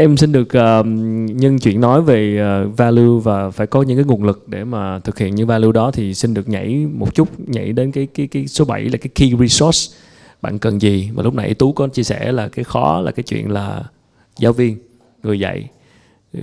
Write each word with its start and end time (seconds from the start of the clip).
Em 0.00 0.16
xin 0.16 0.32
được 0.32 0.48
uh, 0.48 0.86
nhân 1.36 1.58
chuyện 1.58 1.80
nói 1.80 2.02
về 2.02 2.40
uh, 2.40 2.78
value 2.78 3.20
và 3.22 3.50
phải 3.50 3.66
có 3.66 3.82
những 3.82 3.98
cái 3.98 4.04
nguồn 4.04 4.24
lực 4.24 4.48
để 4.48 4.64
mà 4.64 4.98
thực 4.98 5.18
hiện. 5.18 5.34
Những 5.34 5.46
value 5.46 5.72
đó 5.72 5.90
thì 5.90 6.14
xin 6.14 6.34
được 6.34 6.48
nhảy 6.48 6.86
một 6.94 7.14
chút 7.14 7.28
nhảy 7.38 7.72
đến 7.72 7.92
cái 7.92 8.06
cái 8.14 8.26
cái 8.26 8.46
số 8.46 8.64
7 8.64 8.84
là 8.84 8.96
cái 8.96 9.10
key 9.14 9.32
resource. 9.40 9.96
Bạn 10.42 10.58
cần 10.58 10.82
gì? 10.82 11.10
Và 11.14 11.22
lúc 11.22 11.34
nãy 11.34 11.54
Tú 11.54 11.72
có 11.72 11.88
chia 11.88 12.02
sẻ 12.02 12.32
là 12.32 12.48
cái 12.48 12.64
khó 12.64 13.00
là 13.00 13.10
cái 13.10 13.22
chuyện 13.22 13.50
là 13.50 13.82
giáo 14.38 14.52
viên 14.52 14.76
người 15.22 15.40
dạy. 15.40 15.68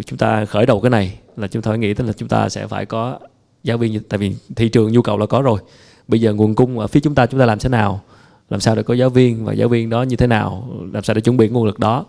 Chúng 0.05 0.17
ta 0.17 0.45
khởi 0.45 0.65
đầu 0.65 0.81
cái 0.81 0.89
này 0.89 1.19
là 1.37 1.47
chúng 1.47 1.61
ta 1.61 1.71
phải 1.71 1.77
nghĩ 1.77 1.93
tới 1.93 2.07
là 2.07 2.13
chúng 2.13 2.29
ta 2.29 2.49
sẽ 2.49 2.67
phải 2.67 2.85
có 2.85 3.19
giáo 3.63 3.77
viên 3.77 4.03
tại 4.09 4.17
vì 4.17 4.35
thị 4.55 4.69
trường 4.69 4.91
nhu 4.91 5.01
cầu 5.01 5.17
là 5.17 5.25
có 5.25 5.41
rồi. 5.41 5.59
Bây 6.07 6.21
giờ 6.21 6.33
nguồn 6.33 6.55
cung 6.55 6.79
ở 6.79 6.87
phía 6.87 6.99
chúng 6.99 7.15
ta 7.15 7.25
chúng 7.25 7.39
ta 7.39 7.45
làm 7.45 7.59
thế 7.59 7.69
nào? 7.69 8.01
Làm 8.49 8.59
sao 8.59 8.75
để 8.75 8.83
có 8.83 8.93
giáo 8.93 9.09
viên 9.09 9.45
và 9.45 9.53
giáo 9.53 9.67
viên 9.67 9.89
đó 9.89 10.03
như 10.03 10.15
thế 10.15 10.27
nào? 10.27 10.69
Làm 10.93 11.03
sao 11.03 11.13
để 11.13 11.21
chuẩn 11.21 11.37
bị 11.37 11.49
nguồn 11.49 11.65
lực 11.65 11.79
đó? 11.79 12.05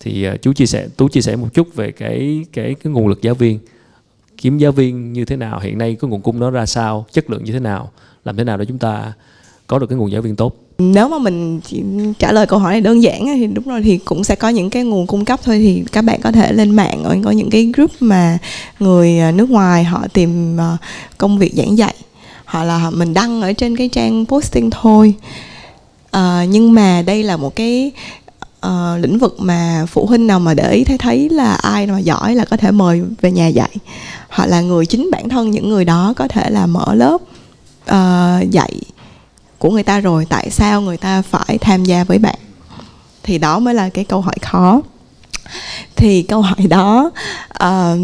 Thì 0.00 0.24
à, 0.24 0.36
chú 0.42 0.52
chia 0.52 0.66
sẻ 0.66 0.88
tú 0.96 1.08
chia 1.08 1.20
sẻ 1.20 1.36
một 1.36 1.48
chút 1.54 1.74
về 1.74 1.92
cái 1.92 2.44
cái 2.52 2.74
cái 2.84 2.92
nguồn 2.92 3.08
lực 3.08 3.22
giáo 3.22 3.34
viên. 3.34 3.58
Kiếm 4.36 4.58
giáo 4.58 4.72
viên 4.72 5.12
như 5.12 5.24
thế 5.24 5.36
nào 5.36 5.60
hiện 5.60 5.78
nay 5.78 5.96
cái 6.00 6.10
nguồn 6.10 6.20
cung 6.20 6.40
nó 6.40 6.50
ra 6.50 6.66
sao 6.66 7.06
chất 7.12 7.30
lượng 7.30 7.44
như 7.44 7.52
thế 7.52 7.60
nào 7.60 7.90
làm 8.24 8.36
thế 8.36 8.44
nào 8.44 8.56
để 8.56 8.64
chúng 8.64 8.78
ta 8.78 9.12
có 9.66 9.78
được 9.78 9.86
cái 9.86 9.98
nguồn 9.98 10.12
giáo 10.12 10.22
viên 10.22 10.36
tốt? 10.36 10.56
Nếu 10.78 11.08
mà 11.08 11.18
mình 11.18 11.60
chỉ 11.60 11.82
trả 12.18 12.32
lời 12.32 12.46
câu 12.46 12.58
hỏi 12.58 12.72
này 12.72 12.80
đơn 12.80 13.02
giản 13.02 13.26
thì 13.26 13.46
đúng 13.46 13.64
rồi 13.64 13.82
thì 13.82 13.98
cũng 13.98 14.24
sẽ 14.24 14.34
có 14.34 14.48
những 14.48 14.70
cái 14.70 14.84
nguồn 14.84 15.06
cung 15.06 15.24
cấp 15.24 15.40
thôi. 15.44 15.58
Thì 15.58 15.84
các 15.92 16.02
bạn 16.02 16.20
có 16.20 16.32
thể 16.32 16.52
lên 16.52 16.70
mạng 16.70 17.04
ở 17.04 17.16
có 17.24 17.30
những 17.30 17.50
cái 17.50 17.72
group 17.74 17.90
mà 18.00 18.38
người 18.78 19.18
à, 19.18 19.32
nước 19.32 19.50
ngoài 19.50 19.84
họ 19.84 20.06
tìm 20.12 20.60
à, 20.60 20.76
công 21.18 21.38
việc 21.38 21.52
giảng 21.54 21.78
dạy 21.78 21.94
hoặc 22.44 22.64
là 22.64 22.90
mình 22.90 23.14
đăng 23.14 23.42
ở 23.42 23.52
trên 23.52 23.76
cái 23.76 23.88
trang 23.88 24.26
posting 24.26 24.70
thôi. 24.70 25.14
À, 26.10 26.44
nhưng 26.48 26.72
mà 26.72 27.02
đây 27.06 27.22
là 27.22 27.36
một 27.36 27.56
cái 27.56 27.92
uh, 28.66 29.00
lĩnh 29.00 29.18
vực 29.18 29.36
mà 29.38 29.86
phụ 29.88 30.06
huynh 30.06 30.26
nào 30.26 30.40
mà 30.40 30.54
để 30.54 30.72
ý 30.72 30.84
thấy 30.84 30.98
thấy 30.98 31.28
là 31.28 31.54
ai 31.54 31.86
mà 31.86 31.98
giỏi 31.98 32.34
là 32.34 32.44
có 32.44 32.56
thể 32.56 32.70
mời 32.70 33.02
về 33.20 33.30
nhà 33.30 33.46
dạy. 33.46 33.76
Hoặc 34.28 34.46
là 34.46 34.60
người 34.60 34.86
chính 34.86 35.08
bản 35.12 35.28
thân 35.28 35.50
những 35.50 35.68
người 35.68 35.84
đó 35.84 36.14
có 36.16 36.28
thể 36.28 36.50
là 36.50 36.66
mở 36.66 36.94
lớp 36.94 37.18
uh, 37.90 38.50
dạy 38.50 38.72
của 39.58 39.70
người 39.70 39.82
ta 39.82 40.00
rồi 40.00 40.26
tại 40.28 40.50
sao 40.50 40.80
người 40.80 40.96
ta 40.96 41.22
phải 41.22 41.58
tham 41.58 41.84
gia 41.84 42.04
với 42.04 42.18
bạn? 42.18 42.38
Thì 43.22 43.38
đó 43.38 43.58
mới 43.58 43.74
là 43.74 43.88
cái 43.88 44.04
câu 44.04 44.20
hỏi 44.20 44.36
khó. 44.42 44.82
Thì 45.96 46.22
câu 46.22 46.42
hỏi 46.42 46.66
đó 46.68 47.10
uh, 47.64 47.98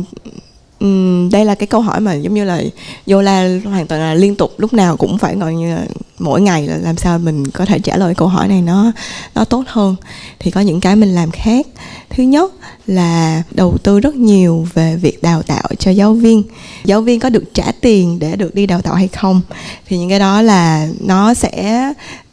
um, 0.80 1.30
đây 1.30 1.44
là 1.44 1.54
cái 1.54 1.66
câu 1.66 1.80
hỏi 1.80 2.00
mà 2.00 2.14
giống 2.14 2.34
như 2.34 2.44
là 2.44 2.62
Yola 3.06 3.48
hoàn 3.64 3.86
toàn 3.86 4.00
là 4.00 4.14
liên 4.14 4.36
tục 4.36 4.54
lúc 4.58 4.72
nào 4.72 4.96
cũng 4.96 5.18
phải 5.18 5.36
gọi 5.36 5.54
như 5.54 5.74
là 5.74 5.86
mỗi 6.19 6.41
ngày 6.41 6.67
là 6.67 6.77
làm 6.77 6.97
sao 6.97 7.19
mình 7.19 7.50
có 7.50 7.64
thể 7.64 7.78
trả 7.78 7.97
lời 7.97 8.14
câu 8.14 8.28
hỏi 8.28 8.48
này 8.48 8.62
nó 8.62 8.92
nó 9.34 9.45
tốt 9.45 9.64
hơn. 9.67 9.97
Thì 10.39 10.50
có 10.50 10.61
những 10.61 10.81
cái 10.81 10.97
mình 10.97 11.14
làm 11.14 11.31
khác. 11.31 11.67
Thứ 12.11 12.22
nhất 12.22 12.53
là 12.86 13.42
đầu 13.50 13.78
tư 13.83 14.00
rất 14.00 14.14
nhiều 14.14 14.67
về 14.75 14.97
việc 14.97 15.22
đào 15.22 15.42
tạo 15.42 15.69
cho 15.78 15.91
giáo 15.91 16.12
viên. 16.12 16.42
Giáo 16.84 17.00
viên 17.00 17.20
có 17.20 17.31
được 17.31 17.55
trả 17.55 17.72
tiền 17.81 18.19
để 18.19 18.37
được 18.37 18.55
đi 18.55 18.67
đào 18.67 18.83
tạo 18.83 18.94
hay 18.94 19.09
không? 19.09 19.41
Thì 19.87 19.98
những 19.98 20.09
cái 20.09 20.19
đó 20.19 20.42
là 20.42 20.89
nó 21.00 21.34
sẽ 21.34 21.84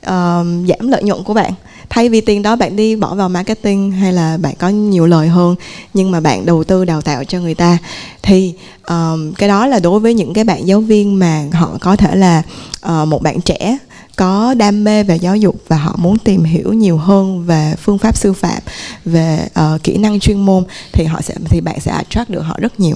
uh, 0.08 0.46
giảm 0.68 0.88
lợi 0.88 1.04
nhuận 1.04 1.24
của 1.24 1.34
bạn 1.34 1.54
thay 1.94 2.10
vì 2.10 2.22
tiền 2.22 2.42
đó 2.42 2.56
bạn 2.56 2.76
đi 2.76 2.96
bỏ 2.96 3.16
vào 3.16 3.30
marketing 3.30 3.92
hay 3.92 4.14
là 4.14 4.38
bạn 4.38 4.54
có 4.60 4.70
nhiều 4.70 5.06
lời 5.06 5.28
hơn 5.28 5.56
nhưng 5.94 6.12
mà 6.12 6.20
bạn 6.20 6.46
đầu 6.46 6.64
tư 6.64 6.86
đào 6.86 7.02
tạo 7.02 7.24
cho 7.24 7.40
người 7.40 7.56
ta. 7.56 7.78
Thì 8.22 8.54
um, 8.88 9.34
cái 9.34 9.50
đó 9.50 9.68
là 9.68 9.80
đối 9.80 10.00
với 10.00 10.14
những 10.14 10.34
cái 10.34 10.44
bạn 10.44 10.68
giáo 10.68 10.82
viên 10.82 11.20
mà 11.20 11.46
họ 11.54 11.78
có 11.82 11.96
thể 11.96 12.16
là 12.16 12.44
uh, 12.86 13.08
một 13.08 13.22
bạn 13.22 13.42
trẻ 13.42 13.78
có 14.16 14.54
đam 14.54 14.84
mê 14.84 15.04
về 15.04 15.16
giáo 15.16 15.36
dục 15.36 15.56
và 15.68 15.78
họ 15.78 15.96
muốn 15.98 16.18
tìm 16.18 16.44
hiểu 16.44 16.74
nhiều 16.74 16.98
hơn 16.98 17.46
về 17.46 17.74
phương 17.78 17.98
pháp 17.98 18.18
sư 18.18 18.34
phạm 18.34 18.62
về 19.06 19.48
uh, 19.60 19.84
kỹ 19.84 19.98
năng 19.98 20.20
chuyên 20.20 20.46
môn 20.46 20.64
thì 20.92 21.04
họ 21.04 21.22
sẽ 21.22 21.36
thì 21.50 21.62
bạn 21.62 21.80
sẽ 21.80 21.92
attract 21.92 22.30
được 22.30 22.42
họ 22.42 22.58
rất 22.60 22.80
nhiều. 22.80 22.96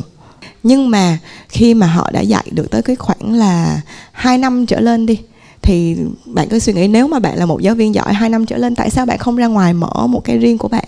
Nhưng 0.63 0.89
mà 0.89 1.17
khi 1.49 1.73
mà 1.73 1.87
họ 1.87 2.09
đã 2.11 2.21
dạy 2.21 2.45
được 2.51 2.71
tới 2.71 2.81
cái 2.81 2.95
khoảng 2.95 3.33
là 3.33 3.81
hai 4.11 4.37
năm 4.37 4.65
trở 4.65 4.79
lên 4.79 5.05
đi 5.05 5.19
thì 5.67 5.95
bạn 6.25 6.49
cứ 6.49 6.59
suy 6.59 6.73
nghĩ 6.73 6.87
nếu 6.87 7.07
mà 7.07 7.19
bạn 7.19 7.37
là 7.37 7.45
một 7.45 7.61
giáo 7.61 7.75
viên 7.75 7.95
giỏi 7.95 8.13
2 8.13 8.29
năm 8.29 8.45
trở 8.45 8.57
lên 8.57 8.75
tại 8.75 8.89
sao 8.89 9.05
bạn 9.05 9.17
không 9.17 9.35
ra 9.35 9.47
ngoài 9.47 9.73
mở 9.73 10.07
một 10.07 10.23
cái 10.23 10.37
riêng 10.37 10.57
của 10.57 10.67
bạn? 10.67 10.83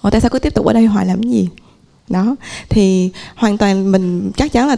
Ồ, 0.00 0.10
tại 0.10 0.20
sao 0.20 0.30
cứ 0.30 0.38
tiếp 0.38 0.54
tục 0.54 0.66
ở 0.66 0.72
đây 0.72 0.86
hoài 0.86 1.06
làm 1.06 1.22
cái 1.22 1.32
gì? 1.32 1.48
Đó 2.08 2.36
thì 2.68 3.10
hoàn 3.34 3.58
toàn 3.58 3.92
mình 3.92 4.30
chắc 4.36 4.52
chắn 4.52 4.68
là 4.68 4.76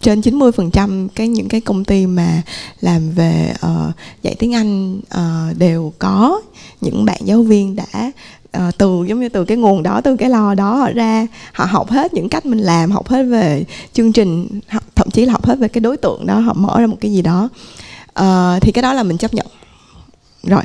trên 0.00 0.20
90% 0.20 1.08
cái 1.14 1.28
những 1.28 1.48
cái 1.48 1.60
công 1.60 1.84
ty 1.84 2.06
mà 2.06 2.42
làm 2.80 3.10
về 3.10 3.54
uh, 3.66 3.94
dạy 4.22 4.34
tiếng 4.38 4.54
Anh 4.54 4.98
uh, 4.98 5.58
đều 5.58 5.92
có 5.98 6.40
những 6.80 7.04
bạn 7.04 7.20
giáo 7.24 7.42
viên 7.42 7.76
đã 7.76 8.12
uh, 8.56 8.78
từ 8.78 9.04
giống 9.06 9.20
như 9.20 9.28
từ 9.28 9.44
cái 9.44 9.56
nguồn 9.56 9.82
đó 9.82 10.00
từ 10.00 10.16
cái 10.16 10.30
lò 10.30 10.54
đó 10.54 10.74
họ 10.74 10.90
ra 10.90 11.26
họ 11.52 11.64
học 11.64 11.90
hết 11.90 12.14
những 12.14 12.28
cách 12.28 12.46
mình 12.46 12.58
làm 12.58 12.90
học 12.90 13.08
hết 13.08 13.22
về 13.22 13.64
chương 13.92 14.12
trình 14.12 14.60
thậm 14.94 15.10
chí 15.10 15.26
là 15.26 15.32
học 15.32 15.46
hết 15.46 15.58
về 15.58 15.68
cái 15.68 15.80
đối 15.80 15.96
tượng 15.96 16.26
đó 16.26 16.38
họ 16.38 16.52
mở 16.52 16.80
ra 16.80 16.86
một 16.86 16.96
cái 17.00 17.12
gì 17.12 17.22
đó. 17.22 17.48
Uh, 18.20 18.62
thì 18.62 18.72
cái 18.72 18.82
đó 18.82 18.92
là 18.92 19.02
mình 19.02 19.18
chấp 19.18 19.34
nhận. 19.34 19.46
Rồi 20.42 20.62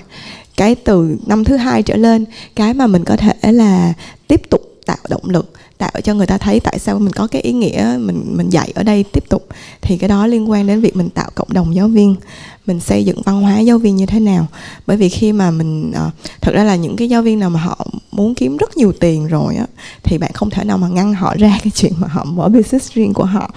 cái 0.57 0.75
từ 0.75 1.17
năm 1.25 1.43
thứ 1.43 1.55
hai 1.57 1.83
trở 1.83 1.95
lên 1.95 2.25
cái 2.55 2.73
mà 2.73 2.87
mình 2.87 3.05
có 3.05 3.15
thể 3.15 3.51
là 3.51 3.93
tiếp 4.27 4.41
tục 4.49 4.61
tạo 4.85 4.97
động 5.09 5.23
lực 5.29 5.51
tạo 5.81 6.01
cho 6.03 6.13
người 6.13 6.27
ta 6.27 6.37
thấy 6.37 6.59
tại 6.59 6.79
sao 6.79 6.99
mình 6.99 7.13
có 7.13 7.27
cái 7.27 7.41
ý 7.41 7.51
nghĩa 7.51 7.97
mình 7.99 8.23
mình 8.37 8.49
dạy 8.49 8.71
ở 8.75 8.83
đây 8.83 9.03
tiếp 9.03 9.23
tục 9.29 9.47
thì 9.81 9.97
cái 9.97 10.07
đó 10.07 10.27
liên 10.27 10.49
quan 10.49 10.67
đến 10.67 10.81
việc 10.81 10.95
mình 10.95 11.09
tạo 11.09 11.29
cộng 11.35 11.53
đồng 11.53 11.75
giáo 11.75 11.87
viên 11.87 12.15
mình 12.65 12.79
xây 12.79 13.05
dựng 13.05 13.21
văn 13.21 13.41
hóa 13.41 13.59
giáo 13.59 13.77
viên 13.77 13.95
như 13.95 14.05
thế 14.05 14.19
nào. 14.19 14.47
Bởi 14.87 14.97
vì 14.97 15.09
khi 15.09 15.31
mà 15.31 15.51
mình 15.51 15.91
uh, 16.07 16.13
thật 16.41 16.51
ra 16.53 16.63
là 16.63 16.75
những 16.75 16.95
cái 16.95 17.09
giáo 17.09 17.21
viên 17.21 17.39
nào 17.39 17.49
mà 17.49 17.59
họ 17.59 17.85
muốn 18.11 18.35
kiếm 18.35 18.57
rất 18.57 18.77
nhiều 18.77 18.91
tiền 18.99 19.27
rồi 19.27 19.55
á 19.55 19.65
thì 20.03 20.17
bạn 20.17 20.31
không 20.33 20.49
thể 20.49 20.63
nào 20.63 20.77
mà 20.77 20.87
ngăn 20.87 21.13
họ 21.13 21.35
ra 21.39 21.59
cái 21.63 21.71
chuyện 21.75 21.93
mà 21.97 22.07
họ 22.07 22.23
mở 22.23 22.49
business 22.49 22.91
riêng 22.91 23.13
của 23.13 23.25
họ. 23.25 23.51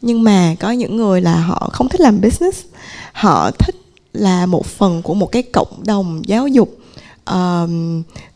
Nhưng 0.00 0.22
mà 0.22 0.54
có 0.60 0.70
những 0.70 0.96
người 0.96 1.20
là 1.20 1.36
họ 1.36 1.70
không 1.72 1.88
thích 1.88 2.00
làm 2.00 2.20
business 2.20 2.64
họ 3.12 3.50
thích 3.50 3.74
là 4.12 4.46
một 4.46 4.66
phần 4.66 5.02
của 5.02 5.14
một 5.14 5.32
cái 5.32 5.42
cộng 5.42 5.84
đồng 5.84 6.22
giáo 6.26 6.48
dục 6.48 6.78
uh, 7.30 7.70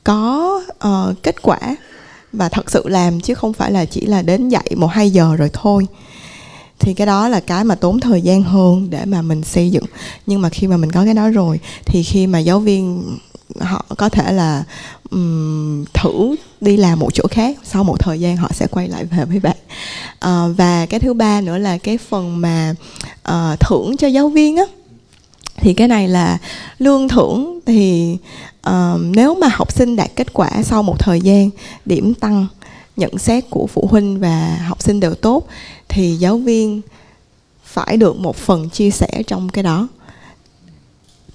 có 0.04 0.60
uh, 0.88 1.22
kết 1.22 1.42
quả 1.42 1.58
và 2.32 2.48
thật 2.48 2.70
sự 2.70 2.82
làm 2.88 3.20
chứ 3.20 3.34
không 3.34 3.52
phải 3.52 3.72
là 3.72 3.84
chỉ 3.84 4.00
là 4.00 4.22
đến 4.22 4.48
dạy 4.48 4.70
một 4.76 4.86
hai 4.86 5.10
giờ 5.10 5.36
rồi 5.36 5.50
thôi. 5.52 5.86
Thì 6.78 6.94
cái 6.94 7.06
đó 7.06 7.28
là 7.28 7.40
cái 7.40 7.64
mà 7.64 7.74
tốn 7.74 8.00
thời 8.00 8.22
gian 8.22 8.42
hơn 8.42 8.90
để 8.90 9.04
mà 9.04 9.22
mình 9.22 9.44
xây 9.44 9.70
dựng. 9.70 9.84
Nhưng 10.26 10.40
mà 10.40 10.48
khi 10.48 10.66
mà 10.66 10.76
mình 10.76 10.92
có 10.92 11.04
cái 11.04 11.14
đó 11.14 11.28
rồi 11.28 11.60
thì 11.86 12.02
khi 12.02 12.26
mà 12.26 12.38
giáo 12.38 12.60
viên 12.60 13.02
họ 13.60 13.84
có 13.96 14.08
thể 14.08 14.32
là 14.32 14.64
um, 15.10 15.84
thử 15.94 16.36
đi 16.60 16.76
làm 16.76 16.98
một 16.98 17.14
chỗ 17.14 17.24
khác 17.30 17.58
sau 17.64 17.84
một 17.84 18.00
thời 18.00 18.20
gian 18.20 18.36
họ 18.36 18.50
sẽ 18.54 18.66
quay 18.66 18.88
lại 18.88 19.04
về 19.04 19.24
với 19.24 19.40
bạn. 19.40 19.56
Uh, 20.24 20.56
và 20.56 20.86
cái 20.86 21.00
thứ 21.00 21.14
ba 21.14 21.40
nữa 21.40 21.58
là 21.58 21.78
cái 21.78 21.98
phần 21.98 22.40
mà 22.40 22.74
uh, 23.28 23.60
thưởng 23.60 23.96
cho 23.96 24.08
giáo 24.08 24.28
viên 24.28 24.56
á. 24.56 24.64
Thì 25.56 25.74
cái 25.74 25.88
này 25.88 26.08
là 26.08 26.38
lương 26.78 27.08
thưởng 27.08 27.60
thì 27.66 28.16
uh, 28.68 29.00
nếu 29.00 29.34
mà 29.34 29.48
học 29.48 29.72
sinh 29.72 29.96
đạt 29.96 30.10
kết 30.16 30.32
quả 30.32 30.50
sau 30.62 30.82
một 30.82 30.98
thời 30.98 31.20
gian 31.20 31.50
điểm 31.84 32.14
tăng 32.14 32.46
nhận 32.96 33.18
xét 33.18 33.50
của 33.50 33.66
phụ 33.66 33.88
huynh 33.90 34.20
và 34.20 34.58
học 34.68 34.82
sinh 34.82 35.00
đều 35.00 35.14
tốt 35.14 35.46
thì 35.88 36.16
giáo 36.16 36.38
viên 36.38 36.80
phải 37.64 37.96
được 37.96 38.16
một 38.16 38.36
phần 38.36 38.68
chia 38.68 38.90
sẻ 38.90 39.22
trong 39.26 39.48
cái 39.48 39.64
đó 39.64 39.88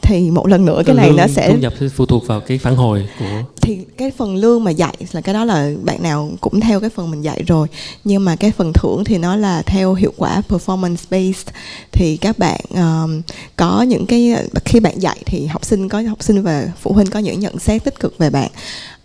thì 0.02 0.32
một 0.32 0.48
lần 0.48 0.66
nữa 0.66 0.82
cái 0.86 0.96
này 0.96 1.12
nó 1.18 1.28
sẽ 1.28 1.50
thu 1.50 1.58
nhập 1.58 1.74
phụ 1.96 2.06
thuộc 2.06 2.28
vào 2.28 2.40
cái 2.40 2.58
phản 2.58 2.76
hồi 2.76 3.10
của 3.20 3.44
thì 3.68 3.86
cái 3.98 4.12
phần 4.12 4.36
lương 4.36 4.64
mà 4.64 4.72
dạy 4.72 4.96
là 5.12 5.22
cái 5.22 5.34
đó 5.34 5.46
là 5.46 5.72
bạn 5.84 6.04
nào 6.04 6.32
cũng 6.42 6.60
theo 6.60 6.80
cái 6.80 6.90
phần 6.90 7.12
mình 7.12 7.22
dạy 7.22 7.44
rồi. 7.48 7.68
Nhưng 8.04 8.26
mà 8.26 8.36
cái 8.36 8.52
phần 8.52 8.74
thưởng 8.74 9.04
thì 9.04 9.18
nó 9.18 9.36
là 9.36 9.62
theo 9.62 9.94
hiệu 9.94 10.14
quả 10.18 10.42
performance 10.50 10.96
based 11.10 11.48
thì 11.92 12.18
các 12.18 12.40
bạn 12.40 12.60
um, 12.74 13.22
có 13.56 13.82
những 13.82 14.06
cái 14.06 14.36
khi 14.66 14.80
bạn 14.80 15.02
dạy 15.02 15.18
thì 15.26 15.46
học 15.46 15.66
sinh 15.66 15.90
có 15.90 16.02
học 16.02 16.24
sinh 16.24 16.42
và 16.42 16.68
phụ 16.82 16.92
huynh 16.94 17.08
có 17.08 17.20
những 17.20 17.40
nhận 17.40 17.60
xét 17.60 17.84
tích 17.84 18.00
cực 18.00 18.18
về 18.18 18.30
bạn 18.30 18.50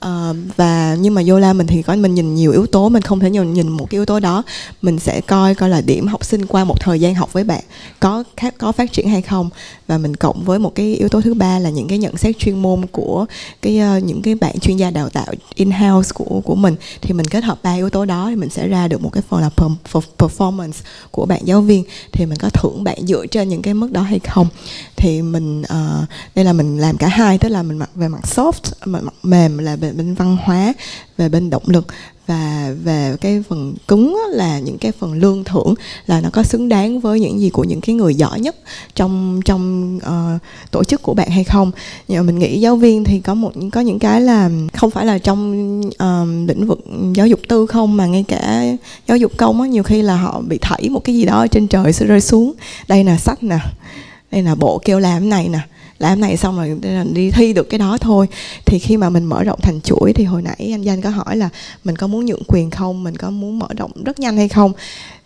uh, 0.07 0.37
và 0.57 0.97
nhưng 1.01 1.15
mà 1.15 1.23
Yola 1.29 1.53
mình 1.53 1.67
thì 1.67 1.83
có 1.83 1.97
mình 1.97 2.15
nhìn 2.15 2.35
nhiều 2.35 2.53
yếu 2.53 2.67
tố 2.67 2.89
mình 2.89 3.03
không 3.03 3.21
thể 3.21 3.31
nhìn 3.31 3.53
nhìn 3.53 3.69
một 3.69 3.91
cái 3.91 3.97
yếu 3.99 4.07
tố 4.07 4.21
đó. 4.21 4.43
Mình 4.83 4.99
sẽ 4.99 5.21
coi 5.21 5.55
coi 5.55 5.69
là 5.69 5.81
điểm 5.81 6.07
học 6.07 6.25
sinh 6.25 6.47
qua 6.47 6.65
một 6.65 6.81
thời 6.81 7.01
gian 7.01 7.15
học 7.15 7.33
với 7.33 7.45
bạn 7.45 7.61
có 8.01 8.25
khác 8.37 8.55
có 8.59 8.73
phát 8.73 8.93
triển 8.93 9.09
hay 9.09 9.23
không. 9.23 9.51
Và 9.87 9.99
mình 9.99 10.17
cộng 10.17 10.45
với 10.45 10.59
một 10.59 10.75
cái 10.75 10.95
yếu 10.95 11.09
tố 11.09 11.21
thứ 11.21 11.35
ba 11.35 11.59
là 11.59 11.71
những 11.71 11.89
cái 11.89 11.99
nhận 11.99 12.17
xét 12.17 12.39
chuyên 12.39 12.63
môn 12.63 12.87
của 12.87 13.27
cái 13.63 13.81
uh, 13.97 14.03
những 14.05 14.23
cái 14.23 14.35
bạn 14.35 14.59
chuyên 14.61 14.77
gia 14.77 14.91
đào 14.91 15.09
tạo 15.09 15.27
in 15.55 15.71
house 15.71 16.11
của 16.15 16.41
của 16.45 16.55
mình. 16.55 16.77
Thì 17.01 17.13
mình 17.13 17.27
kết 17.27 17.45
hợp 17.45 17.63
ba 17.63 17.75
yếu 17.75 17.91
tố 17.91 18.05
đó 18.05 18.27
thì 18.31 18.37
mình 18.37 18.51
sẽ 18.51 18.69
ra 18.69 18.89
được 18.89 19.03
một 19.03 19.11
cái 19.13 19.23
phần 19.29 19.41
là 19.41 19.51
performance 20.19 20.83
của 21.11 21.27
bạn 21.27 21.41
giáo 21.45 21.61
viên. 21.61 21.85
Thì 22.13 22.27
mình 22.27 22.39
có 22.39 22.51
thưởng 22.51 22.85
bạn 22.85 23.07
dựa 23.07 23.27
trên 23.27 23.49
những 23.49 23.63
cái 23.63 23.75
mức 23.75 23.93
đó 23.93 24.03
hay 24.03 24.19
không. 24.19 24.47
Thì 24.97 25.23
mình 25.23 25.63
uh, 25.63 26.09
đây 26.35 26.45
là 26.45 26.53
mình 26.53 26.79
làm 26.79 26.97
cả 26.97 27.09
hai 27.09 27.39
tức 27.39 27.49
là 27.49 27.63
mình 27.63 27.79
mặc 27.79 27.91
về 27.95 28.09
mặt 28.09 28.21
soft 28.25 28.73
mặt 28.85 29.01
mềm 29.23 29.59
là 29.59 29.77
về 29.77 29.92
bên 29.93 30.15
văn 30.15 30.37
hóa 30.45 30.73
về 31.17 31.29
bên 31.29 31.51
động 31.51 31.63
lực 31.67 31.87
và 32.27 32.75
về 32.85 33.17
cái 33.21 33.43
phần 33.49 33.75
cứng 33.89 34.19
là 34.31 34.59
những 34.59 34.79
cái 34.79 34.93
phần 34.93 35.13
lương 35.13 35.45
thưởng 35.45 35.75
là 36.07 36.21
nó 36.21 36.31
có 36.33 36.43
xứng 36.43 36.69
đáng 36.69 37.01
với 37.01 37.21
những 37.21 37.41
gì 37.41 37.51
của 37.51 37.65
những 37.65 37.81
cái 37.81 37.95
người 37.95 38.15
giỏi 38.15 38.41
nhất 38.41 38.57
trong 38.95 39.41
trong 39.45 39.97
uh, 39.97 40.41
tổ 40.71 40.85
chức 40.85 41.03
của 41.03 41.15
bạn 41.15 41.31
hay 41.31 41.45
không. 41.45 41.71
Nhưng 42.09 42.19
mà 42.19 42.23
mình 42.23 42.39
nghĩ 42.39 42.61
giáo 42.61 42.77
viên 42.77 43.05
thì 43.05 43.21
có 43.21 43.35
một 43.35 43.53
có 43.73 43.81
những 43.81 43.99
cái 43.99 44.21
là 44.21 44.51
không 44.73 44.91
phải 44.91 45.07
là 45.07 45.19
trong 45.19 45.81
uh, 45.81 46.49
lĩnh 46.49 46.67
vực 46.67 46.81
giáo 47.15 47.27
dục 47.27 47.41
tư 47.49 47.67
không 47.67 47.97
mà 47.97 48.07
ngay 48.07 48.25
cả 48.29 48.65
giáo 49.09 49.17
dục 49.17 49.33
công 49.37 49.61
á 49.61 49.67
nhiều 49.67 49.83
khi 49.83 50.03
là 50.03 50.17
họ 50.17 50.41
bị 50.41 50.59
thảy 50.59 50.89
một 50.89 51.05
cái 51.05 51.15
gì 51.15 51.25
đó 51.25 51.47
trên 51.47 51.69
trời 51.69 51.93
sẽ 51.93 52.07
rơi 52.07 52.21
xuống. 52.21 52.53
Đây 52.89 53.05
là 53.05 53.19
sách 53.19 53.43
nè 53.43 53.59
đây 54.31 54.43
là 54.43 54.55
bộ 54.55 54.81
kêu 54.85 54.99
làm 54.99 55.29
này 55.29 55.49
nè 55.49 55.61
làm 56.03 56.21
này 56.21 56.37
xong 56.37 56.57
rồi 56.57 56.79
đi 57.13 57.31
thi 57.31 57.53
được 57.53 57.71
cái 57.71 57.79
đó 57.79 57.99
thôi. 58.01 58.27
Thì 58.67 58.79
khi 58.79 58.97
mà 58.97 59.11
mình 59.11 59.25
mở 59.25 59.43
rộng 59.43 59.61
thành 59.63 59.81
chuỗi 59.81 60.13
thì 60.13 60.25
hồi 60.25 60.43
nãy 60.43 60.69
anh 60.73 60.83
danh 60.83 61.01
có 61.03 61.11
hỏi 61.11 61.37
là 61.37 61.49
mình 61.85 61.97
có 61.97 62.07
muốn 62.07 62.27
nhượng 62.27 62.43
quyền 62.49 62.71
không 62.71 63.05
mình 63.05 63.17
có 63.17 63.31
muốn 63.31 63.59
mở 63.59 63.69
rộng 63.77 63.91
rất 64.05 64.21
nhanh 64.21 64.37
hay 64.37 64.49
không? 64.49 64.73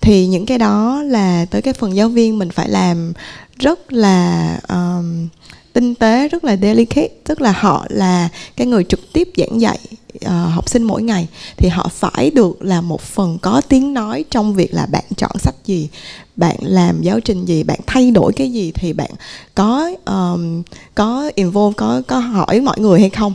Thì 0.01 0.27
những 0.27 0.47
cái 0.47 0.59
đó 0.59 1.03
là 1.03 1.47
tới 1.51 1.63
cái 1.63 1.75
phần 1.75 1.97
giáo 1.97 2.09
viên 2.09 2.39
mình 2.39 2.51
phải 2.51 2.69
làm 2.69 3.13
rất 3.59 3.93
là 3.93 4.59
um, 4.69 5.29
tinh 5.77 5.95
tế 5.95 6.29
rất 6.29 6.45
là 6.45 6.57
delicate 6.57 7.09
tức 7.25 7.41
là 7.41 7.53
họ 7.53 7.87
là 7.89 8.29
cái 8.57 8.67
người 8.67 8.85
trực 8.85 9.13
tiếp 9.13 9.29
giảng 9.37 9.61
dạy 9.61 9.79
uh, 10.25 10.31
học 10.31 10.69
sinh 10.69 10.83
mỗi 10.83 11.03
ngày 11.03 11.29
thì 11.57 11.69
họ 11.69 11.89
phải 11.93 12.31
được 12.31 12.63
là 12.63 12.81
một 12.81 13.01
phần 13.01 13.39
có 13.43 13.61
tiếng 13.69 13.95
nói 13.95 14.25
trong 14.31 14.55
việc 14.55 14.75
là 14.75 14.87
bạn 14.87 15.05
chọn 15.17 15.39
sách 15.39 15.55
gì 15.65 15.89
bạn 16.37 16.57
làm 16.61 17.03
giáo 17.03 17.21
trình 17.21 17.45
gì 17.45 17.63
bạn 17.63 17.79
thay 17.87 18.11
đổi 18.11 18.33
cái 18.33 18.53
gì 18.53 18.73
thì 18.75 18.93
bạn 18.93 19.11
có 19.55 19.91
um, 20.05 20.63
có 20.95 21.31
involve 21.35 21.75
có 21.77 22.03
có 22.07 22.19
hỏi 22.19 22.61
mọi 22.61 22.79
người 22.79 23.01
hay 23.01 23.11
không 23.11 23.33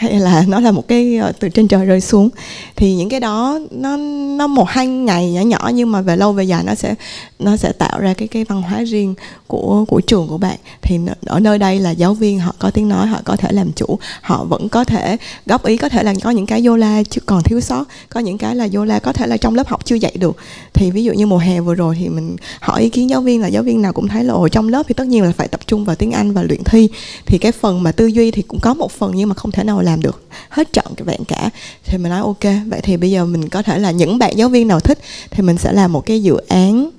hay 0.00 0.20
là 0.20 0.44
nó 0.48 0.60
là 0.60 0.70
một 0.70 0.88
cái 0.88 1.16
ờ, 1.16 1.32
từ 1.40 1.48
trên 1.48 1.68
trời 1.68 1.86
rơi 1.86 2.00
xuống. 2.00 2.28
Thì 2.76 2.94
những 2.94 3.08
cái 3.08 3.20
đó, 3.20 3.58
nó 3.70 3.96
nó 4.36 4.46
một 4.46 4.68
hai 4.68 4.86
ngày 4.86 5.32
nhỏ 5.32 5.40
nhỏ 5.40 5.70
nhưng 5.74 5.92
mà 5.92 6.00
về 6.00 6.16
lâu 6.16 6.32
về 6.32 6.44
dài 6.44 6.62
nó 6.64 6.74
sẽ 6.74 6.94
nó 7.38 7.56
sẽ 7.56 7.72
tạo 7.72 8.00
ra 8.00 8.14
cái 8.14 8.28
cái 8.28 8.44
văn 8.44 8.62
hóa 8.62 8.82
riêng 8.82 9.14
của 9.46 9.84
của 9.88 10.00
trường 10.00 10.28
của 10.28 10.38
bạn. 10.38 10.56
Thì 10.82 10.98
ở 11.26 11.40
nơi 11.40 11.58
đây 11.58 11.78
là 11.80 11.90
giáo 11.90 12.14
viên, 12.14 12.40
họ 12.40 12.54
có 12.58 12.70
tiếng 12.70 12.88
nói, 12.88 13.06
họ 13.06 13.20
có 13.24 13.36
thể 13.36 13.48
làm 13.52 13.72
chủ, 13.72 13.98
họ 14.22 14.44
vẫn 14.44 14.68
có 14.68 14.84
thể 14.84 15.16
góp 15.46 15.64
ý, 15.64 15.76
có 15.76 15.88
thể 15.88 16.02
là 16.02 16.14
có 16.22 16.30
những 16.30 16.46
cái 16.46 16.64
yola 16.64 17.02
chưa, 17.10 17.20
còn 17.26 17.42
thiếu 17.42 17.60
sót, 17.60 17.84
có 18.08 18.20
những 18.20 18.38
cái 18.38 18.56
là 18.56 18.68
yola 18.74 18.98
có 18.98 19.12
thể 19.12 19.26
là 19.26 19.36
trong 19.36 19.54
lớp 19.54 19.68
học 19.68 19.84
chưa 19.84 19.96
dạy 19.96 20.12
được. 20.18 20.36
Thì 20.72 20.90
ví 20.90 21.04
dụ 21.04 21.12
như 21.12 21.26
mùa 21.26 21.38
hè 21.38 21.60
vừa 21.60 21.74
rồi 21.74 21.96
thì 21.98 22.08
mình 22.08 22.36
hỏi 22.60 22.82
ý 22.82 22.88
kiến 22.88 23.10
giáo 23.10 23.20
viên 23.20 23.40
là 23.40 23.48
giáo 23.48 23.62
viên 23.62 23.82
nào 23.82 23.92
cũng 23.92 24.08
thấy 24.08 24.24
là, 24.24 24.34
ồ, 24.34 24.48
trong 24.48 24.68
lớp 24.68 24.82
thì 24.88 24.94
tất 24.94 25.06
nhiên 25.06 25.22
là 25.22 25.32
phải 25.36 25.48
tập 25.48 25.60
trung 25.66 25.84
vào 25.84 25.96
tiếng 25.96 26.12
Anh 26.12 26.32
và 26.32 26.42
luyện 26.42 26.64
thi. 26.64 26.88
Thì 27.26 27.38
cái 27.38 27.52
phần 27.52 27.82
mà 27.82 27.92
tư 27.92 28.06
duy 28.06 28.30
thì 28.30 28.42
cũng 28.42 28.60
có 28.60 28.74
một 28.74 28.92
phần 28.92 29.12
nhưng 29.14 29.28
mà 29.28 29.34
không 29.34 29.50
thể 29.50 29.64
nào 29.64 29.82
làm 29.90 30.02
được 30.02 30.22
hết 30.48 30.72
trọn 30.72 30.94
cái 30.96 31.04
bạn 31.04 31.24
cả. 31.28 31.50
Thì 31.84 31.98
mình 31.98 32.10
nói, 32.10 32.20
ok, 32.20 32.44
vậy 32.66 32.80
thì 32.82 32.96
bây 32.96 33.10
giờ 33.10 33.24
mình 33.24 33.48
có 33.48 33.62
thể 33.62 33.78
là 33.78 33.90
những 33.90 34.18
bạn 34.18 34.36
giáo 34.36 34.48
viên 34.48 34.68
nào 34.68 34.80
thích 34.80 34.98
thì 35.30 35.42
mình 35.42 35.58
sẽ 35.58 35.72
làm 35.72 35.92
một 35.92 36.06
cái 36.06 36.22
dự 36.22 36.36
án 36.48 36.90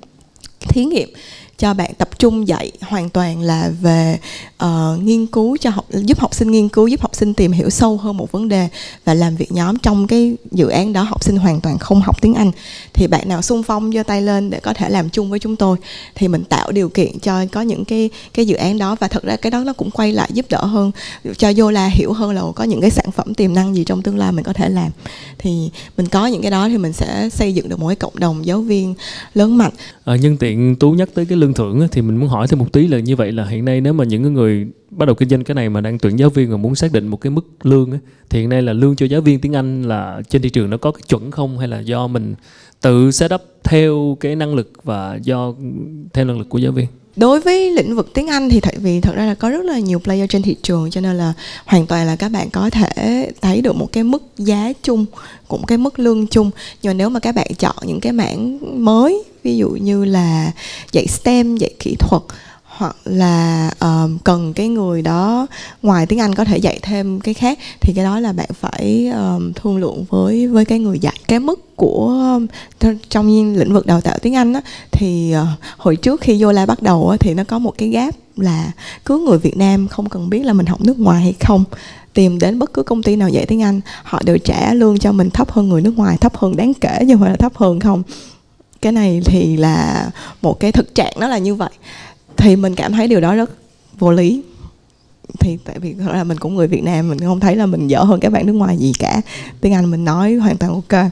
thí 0.68 0.84
nghiệm 0.84 1.08
cho 1.62 1.74
bạn 1.74 1.90
tập 1.98 2.18
trung 2.18 2.48
dạy 2.48 2.72
hoàn 2.80 3.08
toàn 3.08 3.42
là 3.42 3.70
về 3.80 4.18
uh, 4.64 4.68
nghiên 5.02 5.26
cứu 5.26 5.56
cho 5.60 5.70
học 5.70 5.84
giúp 5.90 6.18
học 6.18 6.34
sinh 6.34 6.50
nghiên 6.50 6.68
cứu 6.68 6.86
giúp 6.86 7.00
học 7.00 7.14
sinh 7.14 7.34
tìm 7.34 7.52
hiểu 7.52 7.70
sâu 7.70 7.96
hơn 7.96 8.16
một 8.16 8.32
vấn 8.32 8.48
đề 8.48 8.68
và 9.04 9.14
làm 9.14 9.36
việc 9.36 9.52
nhóm 9.52 9.78
trong 9.78 10.06
cái 10.06 10.36
dự 10.50 10.68
án 10.68 10.92
đó 10.92 11.02
học 11.02 11.24
sinh 11.24 11.36
hoàn 11.36 11.60
toàn 11.60 11.78
không 11.78 12.00
học 12.00 12.22
tiếng 12.22 12.34
Anh. 12.34 12.50
Thì 12.92 13.06
bạn 13.06 13.28
nào 13.28 13.42
xung 13.42 13.62
phong 13.62 13.92
giơ 13.92 14.02
tay 14.02 14.22
lên 14.22 14.50
để 14.50 14.60
có 14.60 14.74
thể 14.74 14.88
làm 14.88 15.10
chung 15.10 15.30
với 15.30 15.38
chúng 15.38 15.56
tôi 15.56 15.76
thì 16.14 16.28
mình 16.28 16.44
tạo 16.44 16.72
điều 16.72 16.88
kiện 16.88 17.18
cho 17.18 17.44
có 17.52 17.60
những 17.60 17.84
cái 17.84 18.10
cái 18.34 18.46
dự 18.46 18.54
án 18.54 18.78
đó 18.78 18.96
và 19.00 19.08
thật 19.08 19.22
ra 19.22 19.36
cái 19.36 19.50
đó 19.50 19.58
nó 19.58 19.72
cũng 19.72 19.90
quay 19.90 20.12
lại 20.12 20.30
giúp 20.32 20.46
đỡ 20.48 20.64
hơn 20.64 20.90
cho 21.38 21.52
Yola 21.58 21.86
hiểu 21.86 22.12
hơn 22.12 22.30
là 22.30 22.42
có 22.54 22.64
những 22.64 22.80
cái 22.80 22.90
sản 22.90 23.10
phẩm 23.10 23.34
tiềm 23.34 23.54
năng 23.54 23.74
gì 23.74 23.84
trong 23.84 24.02
tương 24.02 24.18
lai 24.18 24.32
mình 24.32 24.44
có 24.44 24.52
thể 24.52 24.68
làm. 24.68 24.90
Thì 25.38 25.70
mình 25.96 26.06
có 26.06 26.26
những 26.26 26.42
cái 26.42 26.50
đó 26.50 26.68
thì 26.68 26.78
mình 26.78 26.92
sẽ 26.92 27.28
xây 27.32 27.54
dựng 27.54 27.68
được 27.68 27.78
một 27.78 27.88
cái 27.88 27.96
cộng 27.96 28.18
đồng 28.18 28.46
giáo 28.46 28.60
viên 28.60 28.94
lớn 29.34 29.58
mạnh. 29.58 29.72
À, 30.04 30.16
nhân 30.16 30.36
tiện 30.36 30.76
tú 30.76 30.92
nhắc 30.92 31.08
tới 31.14 31.26
cái 31.26 31.38
lương 31.38 31.51
thưởng 31.54 31.88
thì 31.92 32.02
mình 32.02 32.16
muốn 32.16 32.28
hỏi 32.28 32.46
thêm 32.48 32.58
một 32.58 32.72
tí 32.72 32.86
là 32.86 32.98
như 32.98 33.16
vậy 33.16 33.32
là 33.32 33.44
hiện 33.44 33.64
nay 33.64 33.80
nếu 33.80 33.92
mà 33.92 34.04
những 34.04 34.34
người 34.34 34.66
bắt 34.90 35.06
đầu 35.06 35.14
kinh 35.14 35.28
doanh 35.28 35.44
cái 35.44 35.54
này 35.54 35.68
mà 35.68 35.80
đang 35.80 35.98
tuyển 35.98 36.18
giáo 36.18 36.30
viên 36.30 36.50
và 36.50 36.56
muốn 36.56 36.74
xác 36.74 36.92
định 36.92 37.06
một 37.06 37.20
cái 37.20 37.30
mức 37.30 37.46
lương 37.62 37.90
ấy, 37.90 38.00
thì 38.30 38.40
hiện 38.40 38.48
nay 38.48 38.62
là 38.62 38.72
lương 38.72 38.96
cho 38.96 39.06
giáo 39.06 39.20
viên 39.20 39.40
tiếng 39.40 39.56
Anh 39.56 39.82
là 39.82 40.22
trên 40.28 40.42
thị 40.42 40.50
trường 40.50 40.70
nó 40.70 40.76
có 40.76 40.90
cái 40.90 41.02
chuẩn 41.08 41.30
không 41.30 41.58
hay 41.58 41.68
là 41.68 41.80
do 41.80 42.06
mình 42.06 42.34
tự 42.80 43.10
set 43.10 43.34
up 43.34 43.40
theo 43.64 44.16
cái 44.20 44.36
năng 44.36 44.54
lực 44.54 44.72
và 44.84 45.18
do 45.22 45.54
theo 46.12 46.24
năng 46.24 46.38
lực 46.38 46.48
của 46.48 46.58
giáo 46.58 46.72
viên? 46.72 46.86
Đối 47.16 47.40
với 47.40 47.70
lĩnh 47.70 47.96
vực 47.96 48.10
tiếng 48.14 48.26
Anh 48.26 48.48
thì 48.48 48.60
tại 48.60 48.76
vì 48.78 49.00
thật 49.00 49.12
ra 49.14 49.26
là 49.26 49.34
có 49.34 49.50
rất 49.50 49.64
là 49.64 49.78
nhiều 49.78 49.98
player 49.98 50.30
trên 50.30 50.42
thị 50.42 50.56
trường, 50.62 50.90
cho 50.90 51.00
nên 51.00 51.16
là 51.16 51.32
hoàn 51.64 51.86
toàn 51.86 52.06
là 52.06 52.16
các 52.16 52.28
bạn 52.28 52.50
có 52.50 52.70
thể 52.70 53.30
thấy 53.40 53.60
được 53.60 53.76
một 53.76 53.88
cái 53.92 54.04
mức 54.04 54.22
giá 54.38 54.72
chung, 54.82 55.04
cũng 55.48 55.66
cái 55.66 55.78
mức 55.78 55.98
lương 55.98 56.26
chung. 56.26 56.50
Nhưng 56.82 56.90
mà 56.90 56.94
nếu 56.94 57.08
mà 57.08 57.20
các 57.20 57.34
bạn 57.34 57.54
chọn 57.58 57.76
những 57.86 58.00
cái 58.00 58.12
mảng 58.12 58.58
mới, 58.84 59.22
ví 59.42 59.56
dụ 59.56 59.68
như 59.68 60.04
là 60.04 60.52
dạy 60.92 61.06
STEM, 61.06 61.56
dạy 61.56 61.70
kỹ 61.78 61.96
thuật 61.98 62.22
hoặc 62.82 62.96
là 63.04 63.70
uh, 63.84 64.24
cần 64.24 64.52
cái 64.52 64.68
người 64.68 65.02
đó 65.02 65.46
ngoài 65.82 66.06
tiếng 66.06 66.20
Anh 66.20 66.34
có 66.34 66.44
thể 66.44 66.58
dạy 66.58 66.78
thêm 66.82 67.20
cái 67.20 67.34
khác 67.34 67.58
thì 67.80 67.92
cái 67.92 68.04
đó 68.04 68.20
là 68.20 68.32
bạn 68.32 68.48
phải 68.60 69.08
um, 69.14 69.52
thương 69.52 69.76
lượng 69.76 70.04
với 70.08 70.46
với 70.46 70.64
cái 70.64 70.78
người 70.78 70.98
dạy. 70.98 71.16
Cái 71.28 71.40
mức 71.40 71.76
của 71.76 72.08
ờ, 72.80 72.94
trong 73.08 73.54
lĩnh 73.56 73.72
vực 73.72 73.86
đào 73.86 74.00
tạo 74.00 74.18
tiếng 74.22 74.36
Anh 74.36 74.52
á, 74.52 74.60
thì 74.92 75.34
uh, 75.42 75.46
hồi 75.76 75.96
trước 75.96 76.20
khi 76.20 76.42
vô 76.42 76.52
la 76.52 76.66
bắt 76.66 76.82
đầu 76.82 77.08
á, 77.08 77.16
thì 77.20 77.34
nó 77.34 77.44
có 77.44 77.58
một 77.58 77.74
cái 77.78 77.88
gap 77.88 78.14
là 78.36 78.72
cứ 79.04 79.18
người 79.18 79.38
Việt 79.38 79.56
Nam 79.56 79.88
không 79.88 80.08
cần 80.08 80.30
biết 80.30 80.44
là 80.44 80.52
mình 80.52 80.66
học 80.66 80.80
nước 80.80 80.98
ngoài 80.98 81.22
hay 81.22 81.34
không 81.40 81.64
tìm 82.14 82.38
đến 82.38 82.58
bất 82.58 82.72
cứ 82.72 82.82
công 82.82 83.02
ty 83.02 83.16
nào 83.16 83.28
dạy 83.28 83.46
tiếng 83.46 83.62
Anh 83.62 83.80
họ 84.02 84.22
đều 84.24 84.38
trả 84.38 84.74
lương 84.74 84.98
cho 84.98 85.12
mình 85.12 85.30
thấp 85.30 85.50
hơn 85.50 85.68
người 85.68 85.80
nước 85.80 85.96
ngoài 85.96 86.16
thấp 86.16 86.36
hơn 86.36 86.56
đáng 86.56 86.74
kể 86.74 86.98
nhưng 87.06 87.20
mà 87.20 87.28
là 87.28 87.36
thấp 87.36 87.56
hơn 87.56 87.80
không. 87.80 88.02
Cái 88.80 88.92
này 88.92 89.22
thì 89.24 89.56
là 89.56 90.06
một 90.42 90.60
cái 90.60 90.72
thực 90.72 90.94
trạng 90.94 91.12
nó 91.20 91.28
là 91.28 91.38
như 91.38 91.54
vậy 91.54 91.70
thì 92.42 92.56
mình 92.56 92.74
cảm 92.74 92.92
thấy 92.92 93.08
điều 93.08 93.20
đó 93.20 93.34
rất 93.34 93.50
vô 93.98 94.12
lý. 94.12 94.42
Thì 95.40 95.58
tại 95.64 95.78
vì 95.78 95.94
là 95.94 96.24
mình 96.24 96.38
cũng 96.38 96.54
người 96.54 96.66
Việt 96.66 96.82
Nam 96.82 97.08
mình 97.08 97.18
không 97.18 97.40
thấy 97.40 97.56
là 97.56 97.66
mình 97.66 97.88
dở 97.88 98.02
hơn 98.02 98.20
các 98.20 98.32
bạn 98.32 98.46
nước 98.46 98.52
ngoài 98.52 98.76
gì 98.76 98.92
cả. 98.98 99.20
Tiếng 99.60 99.74
Anh 99.74 99.90
mình 99.90 100.04
nói 100.04 100.34
hoàn 100.34 100.56
toàn 100.56 100.72
ok. 100.72 101.06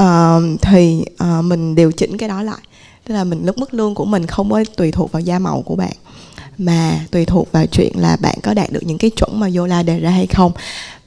Uh, 0.00 0.60
thì 0.60 1.04
uh, 1.22 1.44
mình 1.44 1.74
điều 1.74 1.92
chỉnh 1.92 2.16
cái 2.16 2.28
đó 2.28 2.42
lại. 2.42 2.58
Tức 3.04 3.14
là 3.14 3.24
mình 3.24 3.46
lúc 3.46 3.58
mức 3.58 3.74
lương 3.74 3.94
của 3.94 4.04
mình 4.04 4.26
không 4.26 4.50
có 4.50 4.64
tùy 4.76 4.92
thuộc 4.92 5.12
vào 5.12 5.20
da 5.20 5.38
màu 5.38 5.62
của 5.62 5.76
bạn 5.76 5.92
mà 6.58 7.06
tùy 7.10 7.24
thuộc 7.24 7.52
vào 7.52 7.66
chuyện 7.66 7.92
là 7.96 8.16
bạn 8.20 8.38
có 8.42 8.54
đạt 8.54 8.72
được 8.72 8.82
những 8.82 8.98
cái 8.98 9.10
chuẩn 9.10 9.40
mà 9.40 9.48
Yola 9.56 9.82
đề 9.82 10.00
ra 10.00 10.10
hay 10.10 10.26
không. 10.26 10.52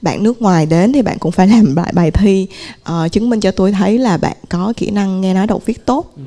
Bạn 0.02 0.22
nước 0.22 0.42
ngoài 0.42 0.66
đến 0.66 0.92
thì 0.92 1.02
bạn 1.02 1.18
cũng 1.18 1.32
phải 1.32 1.48
làm 1.48 1.76
lại 1.76 1.92
bài 1.94 2.10
thi 2.10 2.46
uh, 2.80 3.12
chứng 3.12 3.30
minh 3.30 3.40
cho 3.40 3.50
tôi 3.50 3.72
thấy 3.72 3.98
là 3.98 4.16
bạn 4.16 4.36
có 4.48 4.72
kỹ 4.76 4.90
năng 4.90 5.20
nghe 5.20 5.34
nói 5.34 5.46
đọc 5.46 5.62
viết 5.66 5.86
tốt. 5.86 6.12
Ừ 6.16 6.22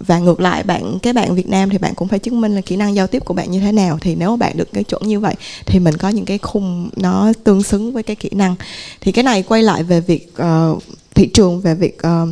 và 0.00 0.18
ngược 0.18 0.40
lại 0.40 0.62
bạn 0.62 0.98
cái 0.98 1.12
bạn 1.12 1.34
Việt 1.34 1.48
Nam 1.48 1.70
thì 1.70 1.78
bạn 1.78 1.94
cũng 1.94 2.08
phải 2.08 2.18
chứng 2.18 2.40
minh 2.40 2.54
là 2.54 2.60
kỹ 2.60 2.76
năng 2.76 2.94
giao 2.94 3.06
tiếp 3.06 3.24
của 3.24 3.34
bạn 3.34 3.50
như 3.50 3.60
thế 3.60 3.72
nào. 3.72 3.98
Thì 4.00 4.14
nếu 4.14 4.36
bạn 4.36 4.56
được 4.56 4.72
cái 4.72 4.84
chuẩn 4.84 5.02
như 5.08 5.20
vậy 5.20 5.34
thì 5.66 5.78
mình 5.78 5.96
có 5.96 6.08
những 6.08 6.24
cái 6.24 6.38
khung 6.38 6.90
nó 6.96 7.32
tương 7.44 7.62
xứng 7.62 7.92
với 7.92 8.02
cái 8.02 8.16
kỹ 8.16 8.30
năng. 8.32 8.54
Thì 9.00 9.12
cái 9.12 9.24
này 9.24 9.42
quay 9.42 9.62
lại 9.62 9.82
về 9.82 10.00
việc 10.00 10.34
uh, 10.42 10.82
thị 11.14 11.26
trường 11.26 11.60
về 11.60 11.74
việc 11.74 11.98
uh, 12.06 12.28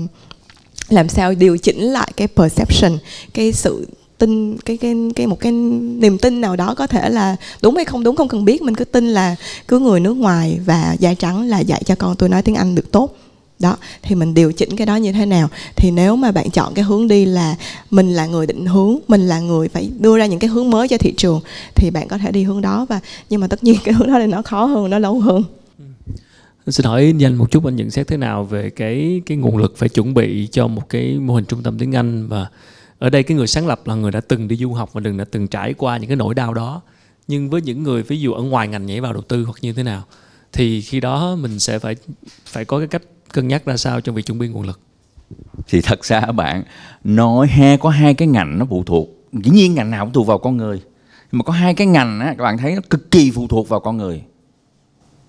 làm 0.88 1.08
sao 1.08 1.34
điều 1.34 1.58
chỉnh 1.58 1.80
lại 1.80 2.12
cái 2.16 2.28
perception 2.28 2.98
cái 3.34 3.52
sự 3.52 3.86
tin 4.18 4.56
cái 4.56 4.76
cái 4.76 4.94
cái 5.16 5.26
một 5.26 5.40
cái 5.40 5.52
niềm 5.52 6.18
tin 6.18 6.40
nào 6.40 6.56
đó 6.56 6.74
có 6.74 6.86
thể 6.86 7.08
là 7.08 7.36
đúng 7.62 7.76
hay 7.76 7.84
không 7.84 8.02
đúng 8.02 8.16
không 8.16 8.28
cần 8.28 8.44
biết. 8.44 8.62
Mình 8.62 8.74
cứ 8.74 8.84
tin 8.84 9.08
là 9.08 9.36
cứ 9.68 9.78
người 9.78 10.00
nước 10.00 10.16
ngoài 10.16 10.58
và 10.64 10.96
da 10.98 11.14
trắng 11.14 11.48
là 11.48 11.60
dạy 11.60 11.82
cho 11.84 11.94
con 11.94 12.16
tôi 12.16 12.28
nói 12.28 12.42
tiếng 12.42 12.54
Anh 12.54 12.74
được 12.74 12.92
tốt 12.92 13.16
đó, 13.62 13.76
thì 14.02 14.14
mình 14.14 14.34
điều 14.34 14.52
chỉnh 14.52 14.76
cái 14.76 14.86
đó 14.86 14.96
như 14.96 15.12
thế 15.12 15.26
nào? 15.26 15.48
Thì 15.76 15.90
nếu 15.90 16.16
mà 16.16 16.32
bạn 16.32 16.50
chọn 16.50 16.74
cái 16.74 16.84
hướng 16.84 17.08
đi 17.08 17.24
là 17.24 17.56
mình 17.90 18.12
là 18.12 18.26
người 18.26 18.46
định 18.46 18.66
hướng, 18.66 18.98
mình 19.08 19.28
là 19.28 19.40
người 19.40 19.68
phải 19.68 19.90
đưa 19.98 20.18
ra 20.18 20.26
những 20.26 20.38
cái 20.38 20.50
hướng 20.50 20.70
mới 20.70 20.88
cho 20.88 20.98
thị 20.98 21.14
trường, 21.16 21.40
thì 21.74 21.90
bạn 21.90 22.08
có 22.08 22.18
thể 22.18 22.32
đi 22.32 22.42
hướng 22.42 22.60
đó 22.60 22.86
và, 22.88 23.00
nhưng 23.30 23.40
mà 23.40 23.46
tất 23.46 23.64
nhiên 23.64 23.76
cái 23.84 23.94
hướng 23.94 24.08
đó 24.08 24.18
thì 24.18 24.26
nó 24.26 24.42
khó 24.42 24.64
hơn, 24.64 24.90
nó 24.90 24.98
lâu 24.98 25.20
hơn. 25.20 25.42
Ừ. 25.78 25.84
Xin 26.72 26.86
hỏi 26.86 27.12
nhanh 27.16 27.34
một 27.34 27.50
chút, 27.50 27.64
anh 27.64 27.76
nhận 27.76 27.90
xét 27.90 28.06
thế 28.06 28.16
nào 28.16 28.44
về 28.44 28.70
cái 28.70 29.22
cái 29.26 29.36
nguồn 29.38 29.56
lực 29.56 29.74
phải 29.76 29.88
chuẩn 29.88 30.14
bị 30.14 30.48
cho 30.52 30.66
một 30.66 30.88
cái 30.88 31.18
mô 31.18 31.34
hình 31.34 31.44
trung 31.44 31.62
tâm 31.62 31.78
tiếng 31.78 31.96
Anh? 31.96 32.28
Và 32.28 32.46
ở 32.98 33.10
đây 33.10 33.22
cái 33.22 33.36
người 33.36 33.46
sáng 33.46 33.66
lập 33.66 33.86
là 33.86 33.94
người 33.94 34.10
đã 34.10 34.20
từng 34.20 34.48
đi 34.48 34.56
du 34.56 34.72
học 34.72 34.92
và 34.92 35.00
đừng 35.00 35.16
đã 35.16 35.24
từng 35.30 35.48
trải 35.48 35.74
qua 35.74 35.96
những 35.96 36.08
cái 36.08 36.16
nỗi 36.16 36.34
đau 36.34 36.54
đó. 36.54 36.82
Nhưng 37.28 37.50
với 37.50 37.62
những 37.62 37.82
người 37.82 38.02
ví 38.02 38.20
dụ 38.20 38.32
ở 38.32 38.42
ngoài 38.42 38.68
ngành 38.68 38.86
nhảy 38.86 39.00
vào 39.00 39.12
đầu 39.12 39.22
tư 39.22 39.44
hoặc 39.44 39.56
như 39.60 39.72
thế 39.72 39.82
nào, 39.82 40.04
thì 40.52 40.80
khi 40.80 41.00
đó 41.00 41.36
mình 41.36 41.58
sẽ 41.58 41.78
phải 41.78 41.96
phải 42.46 42.64
có 42.64 42.78
cái 42.78 42.88
cách 42.88 43.02
cân 43.32 43.48
nhắc 43.48 43.64
ra 43.64 43.76
sao 43.76 44.00
trong 44.00 44.14
việc 44.14 44.26
chuẩn 44.26 44.38
bị 44.38 44.48
nguồn 44.48 44.66
lực? 44.66 44.80
Thì 45.68 45.80
thật 45.80 46.04
ra 46.04 46.20
bạn, 46.20 46.62
nói 47.04 47.48
he 47.48 47.76
có 47.76 47.88
hai 47.88 48.14
cái 48.14 48.28
ngành 48.28 48.58
nó 48.58 48.66
phụ 48.70 48.84
thuộc. 48.84 49.08
Dĩ 49.32 49.50
nhiên 49.50 49.74
ngành 49.74 49.90
nào 49.90 50.04
cũng 50.04 50.14
phụ 50.14 50.24
vào 50.24 50.38
con 50.38 50.56
người. 50.56 50.82
Nhưng 51.32 51.38
mà 51.38 51.42
có 51.42 51.52
hai 51.52 51.74
cái 51.74 51.86
ngành 51.86 52.20
á, 52.20 52.34
các 52.38 52.44
bạn 52.44 52.58
thấy 52.58 52.74
nó 52.74 52.80
cực 52.90 53.10
kỳ 53.10 53.30
phụ 53.30 53.46
thuộc 53.48 53.68
vào 53.68 53.80
con 53.80 53.96
người. 53.96 54.22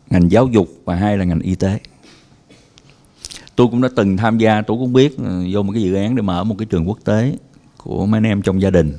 Ngành 0.09 0.31
giáo 0.31 0.47
dục 0.47 0.67
và 0.85 0.95
hai 0.95 1.17
là 1.17 1.25
ngành 1.25 1.39
y 1.39 1.55
tế. 1.55 1.79
Tôi 3.55 3.67
cũng 3.67 3.81
đã 3.81 3.89
từng 3.95 4.17
tham 4.17 4.37
gia, 4.37 4.61
tôi 4.61 4.77
cũng 4.77 4.93
biết 4.93 5.17
ừ, 5.17 5.47
vô 5.51 5.63
một 5.63 5.73
cái 5.73 5.83
dự 5.83 5.95
án 5.95 6.15
để 6.15 6.21
mở 6.21 6.43
một 6.43 6.55
cái 6.59 6.65
trường 6.65 6.87
quốc 6.87 6.99
tế 7.05 7.37
của 7.77 8.05
mấy 8.05 8.17
anh 8.17 8.23
em 8.23 8.41
trong 8.41 8.61
gia 8.61 8.69
đình. 8.69 8.93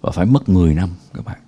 Và 0.00 0.10
phải 0.10 0.26
mất 0.26 0.48
10 0.48 0.74
năm, 0.74 0.88
các 1.14 1.24
bạn. 1.24 1.38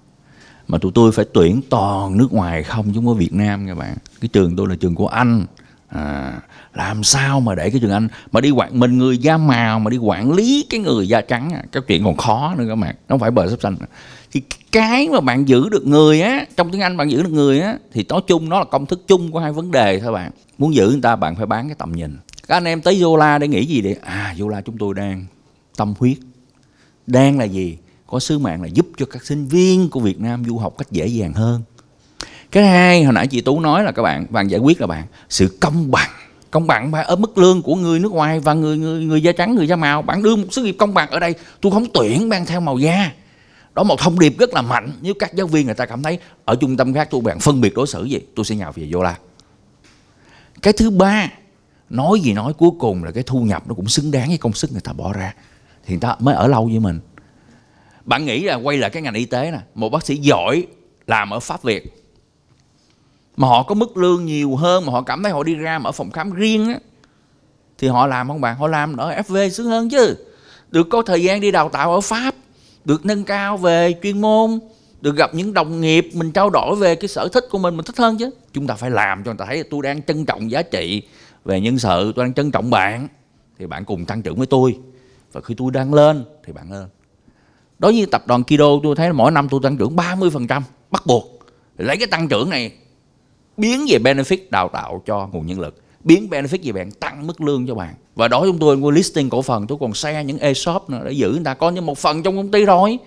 Mà 0.68 0.78
tụi 0.78 0.92
tôi 0.94 1.12
phải 1.12 1.24
tuyển 1.34 1.60
toàn 1.70 2.16
nước 2.18 2.32
ngoài 2.32 2.62
không, 2.62 2.86
chứ 2.86 2.92
không 2.94 3.06
có 3.06 3.12
Việt 3.12 3.34
Nam, 3.34 3.66
các 3.66 3.74
bạn. 3.74 3.96
Cái 4.20 4.28
trường 4.28 4.56
tôi 4.56 4.68
là 4.68 4.76
trường 4.80 4.94
của 4.94 5.08
Anh 5.08 5.46
à, 5.88 6.40
làm 6.74 7.04
sao 7.04 7.40
mà 7.40 7.54
để 7.54 7.70
cái 7.70 7.80
trường 7.80 7.90
anh 7.90 8.08
mà 8.32 8.40
đi 8.40 8.50
quản 8.50 8.80
mình 8.80 8.98
người 8.98 9.18
da 9.18 9.36
màu 9.36 9.78
mà 9.78 9.90
đi 9.90 9.96
quản 9.96 10.32
lý 10.32 10.66
cái 10.70 10.80
người 10.80 11.08
da 11.08 11.20
trắng 11.20 11.50
à 11.54 11.62
cái 11.72 11.82
chuyện 11.86 12.04
còn 12.04 12.16
khó 12.16 12.54
nữa 12.58 12.64
các 12.68 12.76
bạn 12.76 12.94
nó 13.08 13.12
không 13.12 13.18
phải 13.18 13.30
bờ 13.30 13.50
sắp 13.50 13.60
xanh 13.62 13.76
thì 14.32 14.42
cái 14.72 15.08
mà 15.08 15.20
bạn 15.20 15.48
giữ 15.48 15.68
được 15.68 15.86
người 15.86 16.20
á 16.20 16.44
trong 16.56 16.70
tiếng 16.70 16.80
anh 16.80 16.96
bạn 16.96 17.10
giữ 17.10 17.22
được 17.22 17.32
người 17.32 17.60
á 17.60 17.76
thì 17.92 18.04
nói 18.08 18.20
chung 18.26 18.48
nó 18.48 18.58
là 18.58 18.64
công 18.64 18.86
thức 18.86 19.02
chung 19.06 19.32
của 19.32 19.38
hai 19.38 19.52
vấn 19.52 19.70
đề 19.70 20.00
thôi 20.00 20.12
bạn. 20.12 20.30
Muốn 20.58 20.74
giữ 20.74 20.90
người 20.90 21.00
ta 21.02 21.16
bạn 21.16 21.36
phải 21.36 21.46
bán 21.46 21.68
cái 21.68 21.74
tầm 21.78 21.92
nhìn. 21.92 22.16
Các 22.48 22.56
anh 22.56 22.64
em 22.64 22.80
tới 22.80 23.00
Zola 23.00 23.38
để 23.38 23.48
nghĩ 23.48 23.66
gì 23.66 23.80
để 23.80 23.96
à 24.02 24.34
Zola 24.38 24.62
chúng 24.62 24.78
tôi 24.78 24.94
đang 24.94 25.26
tâm 25.76 25.94
huyết. 25.98 26.16
Đang 27.06 27.38
là 27.38 27.44
gì? 27.44 27.78
Có 28.06 28.18
sứ 28.18 28.38
mạng 28.38 28.62
là 28.62 28.68
giúp 28.68 28.86
cho 28.96 29.06
các 29.06 29.26
sinh 29.26 29.46
viên 29.46 29.90
của 29.90 30.00
Việt 30.00 30.20
Nam 30.20 30.44
du 30.44 30.58
học 30.58 30.74
cách 30.78 30.90
dễ 30.90 31.06
dàng 31.06 31.32
hơn 31.32 31.62
cái 32.50 32.64
hai, 32.64 33.04
hồi 33.04 33.12
nãy 33.12 33.26
chị 33.26 33.40
Tú 33.40 33.60
nói 33.60 33.84
là 33.84 33.92
các 33.92 34.02
bạn 34.02 34.26
bạn 34.30 34.48
giải 34.48 34.60
quyết 34.60 34.80
là 34.80 34.86
bạn. 34.86 35.06
Sự 35.28 35.58
công 35.60 35.90
bằng. 35.90 36.10
Công 36.50 36.66
bằng 36.66 36.92
ở 36.92 37.16
mức 37.16 37.38
lương 37.38 37.62
của 37.62 37.74
người 37.74 37.98
nước 37.98 38.12
ngoài 38.12 38.40
và 38.40 38.54
người 38.54 38.78
người 38.78 39.04
người 39.04 39.22
da 39.22 39.32
trắng, 39.32 39.54
người 39.54 39.68
da 39.68 39.76
màu. 39.76 40.02
Bạn 40.02 40.22
đưa 40.22 40.36
một 40.36 40.46
sự 40.50 40.62
nghiệp 40.62 40.76
công 40.78 40.94
bằng 40.94 41.10
ở 41.10 41.18
đây, 41.18 41.34
tôi 41.60 41.72
không 41.72 41.86
tuyển 41.94 42.28
mang 42.28 42.46
theo 42.46 42.60
màu 42.60 42.78
da. 42.78 43.12
Đó, 43.74 43.82
một 43.82 44.00
thông 44.00 44.18
điệp 44.18 44.38
rất 44.38 44.54
là 44.54 44.62
mạnh. 44.62 44.92
Nếu 45.00 45.14
các 45.18 45.34
giáo 45.34 45.46
viên 45.46 45.66
người 45.66 45.74
ta 45.74 45.86
cảm 45.86 46.02
thấy 46.02 46.18
ở 46.44 46.56
trung 46.60 46.76
tâm 46.76 46.94
khác 46.94 47.08
tôi 47.10 47.20
bạn 47.20 47.40
phân 47.40 47.60
biệt 47.60 47.74
đối 47.74 47.86
xử 47.86 48.04
gì 48.04 48.20
tôi 48.36 48.44
sẽ 48.44 48.56
nhào 48.56 48.72
về 48.72 48.88
vô 48.90 49.02
la. 49.02 49.16
Cái 50.62 50.72
thứ 50.72 50.90
ba, 50.90 51.28
nói 51.90 52.20
gì 52.20 52.32
nói 52.32 52.52
cuối 52.52 52.70
cùng 52.78 53.04
là 53.04 53.10
cái 53.10 53.22
thu 53.26 53.40
nhập 53.40 53.62
nó 53.68 53.74
cũng 53.74 53.88
xứng 53.88 54.10
đáng 54.10 54.28
với 54.28 54.38
công 54.38 54.52
sức 54.52 54.72
người 54.72 54.80
ta 54.80 54.92
bỏ 54.92 55.12
ra. 55.12 55.34
Thì 55.86 55.94
người 55.94 56.00
ta 56.00 56.16
mới 56.18 56.34
ở 56.34 56.46
lâu 56.46 56.66
với 56.66 56.78
mình. 56.78 57.00
Bạn 58.04 58.24
nghĩ 58.24 58.40
là 58.40 58.54
quay 58.54 58.76
lại 58.76 58.90
cái 58.90 59.02
ngành 59.02 59.14
y 59.14 59.24
tế 59.24 59.50
nè, 59.50 59.58
một 59.74 59.88
bác 59.88 60.06
sĩ 60.06 60.16
giỏi 60.16 60.66
làm 61.06 61.30
ở 61.30 61.40
pháp 61.40 61.62
việt 61.62 61.95
mà 63.36 63.48
họ 63.48 63.62
có 63.62 63.74
mức 63.74 63.96
lương 63.96 64.26
nhiều 64.26 64.56
hơn, 64.56 64.86
mà 64.86 64.92
họ 64.92 65.02
cảm 65.02 65.22
thấy 65.22 65.32
họ 65.32 65.42
đi 65.42 65.54
ra 65.54 65.78
mở 65.78 65.92
phòng 65.92 66.10
khám 66.10 66.32
riêng 66.32 66.68
á, 66.68 66.78
thì 67.78 67.88
họ 67.88 68.06
làm 68.06 68.28
không 68.28 68.40
bạn? 68.40 68.56
Họ 68.58 68.66
làm 68.66 68.96
ở 68.96 69.10
FV 69.10 69.48
sướng 69.48 69.66
hơn 69.66 69.90
chứ. 69.90 70.16
Được 70.70 70.86
có 70.90 71.02
thời 71.02 71.22
gian 71.22 71.40
đi 71.40 71.50
đào 71.50 71.68
tạo 71.68 71.94
ở 71.94 72.00
Pháp, 72.00 72.34
được 72.84 73.06
nâng 73.06 73.24
cao 73.24 73.56
về 73.56 73.94
chuyên 74.02 74.20
môn, 74.20 74.58
được 75.00 75.16
gặp 75.16 75.34
những 75.34 75.54
đồng 75.54 75.80
nghiệp, 75.80 76.08
mình 76.14 76.32
trao 76.32 76.50
đổi 76.50 76.76
về 76.76 76.94
cái 76.94 77.08
sở 77.08 77.28
thích 77.28 77.44
của 77.50 77.58
mình 77.58 77.76
mình 77.76 77.84
thích 77.84 77.96
hơn 77.96 78.16
chứ. 78.18 78.30
Chúng 78.52 78.66
ta 78.66 78.74
phải 78.74 78.90
làm 78.90 79.24
cho 79.24 79.30
người 79.30 79.38
ta 79.38 79.44
thấy 79.44 79.62
tôi 79.62 79.82
đang 79.82 80.02
trân 80.02 80.24
trọng 80.24 80.50
giá 80.50 80.62
trị 80.62 81.02
về 81.44 81.60
nhân 81.60 81.78
sự, 81.78 82.12
tôi 82.16 82.24
đang 82.24 82.34
trân 82.34 82.50
trọng 82.50 82.70
bạn. 82.70 83.08
Thì 83.58 83.66
bạn 83.66 83.84
cùng 83.84 84.04
tăng 84.04 84.22
trưởng 84.22 84.36
với 84.36 84.46
tôi. 84.46 84.78
Và 85.32 85.40
khi 85.40 85.54
tôi 85.58 85.70
đang 85.70 85.94
lên, 85.94 86.24
thì 86.44 86.52
bạn 86.52 86.72
lên. 86.72 86.86
Đối 87.78 87.92
với 87.92 88.06
tập 88.06 88.26
đoàn 88.26 88.44
Kido, 88.44 88.66
tôi 88.82 88.96
thấy 88.96 89.12
mỗi 89.12 89.30
năm 89.30 89.48
tôi 89.48 89.60
tăng 89.62 89.76
trưởng 89.76 89.96
30% 89.96 90.62
bắt 90.90 91.06
buộc. 91.06 91.38
Lấy 91.78 91.96
cái 91.96 92.06
tăng 92.06 92.28
trưởng 92.28 92.50
này 92.50 92.72
biến 93.56 93.86
về 93.88 93.98
benefit 93.98 94.38
đào 94.50 94.68
tạo 94.68 95.02
cho 95.06 95.28
nguồn 95.32 95.46
nhân 95.46 95.60
lực 95.60 95.82
biến 96.04 96.28
benefit 96.30 96.60
gì 96.62 96.72
bạn 96.72 96.90
tăng 96.90 97.26
mức 97.26 97.40
lương 97.40 97.66
cho 97.66 97.74
bạn. 97.74 97.94
Và 98.16 98.28
đó 98.28 98.42
chúng 98.46 98.58
tôi 98.58 98.76
mua 98.76 98.90
listing 98.90 99.30
cổ 99.30 99.42
phần 99.42 99.66
tôi 99.66 99.78
còn 99.80 99.94
share 99.94 100.24
những 100.24 100.38
e-shop 100.38 100.90
nữa 100.90 101.00
để 101.04 101.12
giữ. 101.12 101.30
Người 101.30 101.44
ta 101.44 101.54
có 101.54 101.70
như 101.70 101.80
một 101.80 101.98
phần 101.98 102.22
trong 102.22 102.36
công 102.36 102.50
ty 102.50 102.64
rồi 102.64 102.98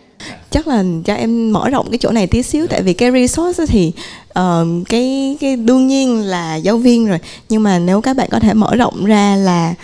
chắc 0.49 0.67
là 0.67 0.83
cho 1.05 1.13
em 1.13 1.51
mở 1.51 1.69
rộng 1.69 1.87
cái 1.91 1.97
chỗ 1.97 2.11
này 2.11 2.27
tí 2.27 2.43
xíu 2.43 2.67
tại 2.67 2.81
vì 2.81 2.93
cái 2.93 3.11
resource 3.11 3.65
thì 3.65 3.91
uh, 4.39 4.87
cái 4.89 5.37
cái 5.39 5.55
đương 5.55 5.87
nhiên 5.87 6.21
là 6.21 6.55
giáo 6.55 6.77
viên 6.77 7.07
rồi. 7.07 7.19
Nhưng 7.49 7.63
mà 7.63 7.79
nếu 7.79 8.01
các 8.01 8.17
bạn 8.17 8.27
có 8.31 8.39
thể 8.39 8.53
mở 8.53 8.75
rộng 8.75 9.05
ra 9.05 9.35
là 9.35 9.75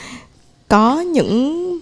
có 0.68 1.02
những 1.02 1.75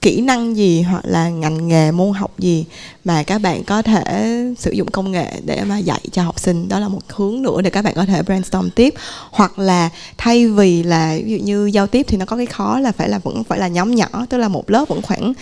kỹ 0.00 0.20
năng 0.20 0.56
gì 0.56 0.82
hoặc 0.82 1.04
là 1.04 1.28
ngành 1.28 1.68
nghề, 1.68 1.90
môn 1.90 2.12
học 2.12 2.38
gì 2.38 2.64
mà 3.04 3.22
các 3.22 3.38
bạn 3.38 3.64
có 3.64 3.82
thể 3.82 4.36
sử 4.58 4.70
dụng 4.70 4.88
công 4.90 5.12
nghệ 5.12 5.32
để 5.44 5.64
mà 5.64 5.78
dạy 5.78 6.00
cho 6.12 6.22
học 6.22 6.40
sinh? 6.40 6.68
Đó 6.68 6.78
là 6.78 6.88
một 6.88 7.00
hướng 7.08 7.42
nữa 7.42 7.60
để 7.62 7.70
các 7.70 7.82
bạn 7.82 7.94
có 7.96 8.04
thể 8.04 8.22
brainstorm 8.22 8.70
tiếp. 8.70 8.94
Hoặc 9.30 9.58
là 9.58 9.88
thay 10.18 10.46
vì 10.46 10.82
là 10.82 11.18
ví 11.24 11.30
dụ 11.32 11.44
như 11.44 11.66
giao 11.66 11.86
tiếp 11.86 12.06
thì 12.08 12.16
nó 12.16 12.26
có 12.26 12.36
cái 12.36 12.46
khó 12.46 12.78
là 12.78 12.92
phải 12.92 13.08
là 13.08 13.18
vẫn 13.18 13.44
phải 13.44 13.58
là 13.58 13.68
nhóm 13.68 13.94
nhỏ, 13.94 14.08
tức 14.28 14.38
là 14.38 14.48
một 14.48 14.70
lớp 14.70 14.88
vẫn 14.88 15.02
khoảng 15.02 15.32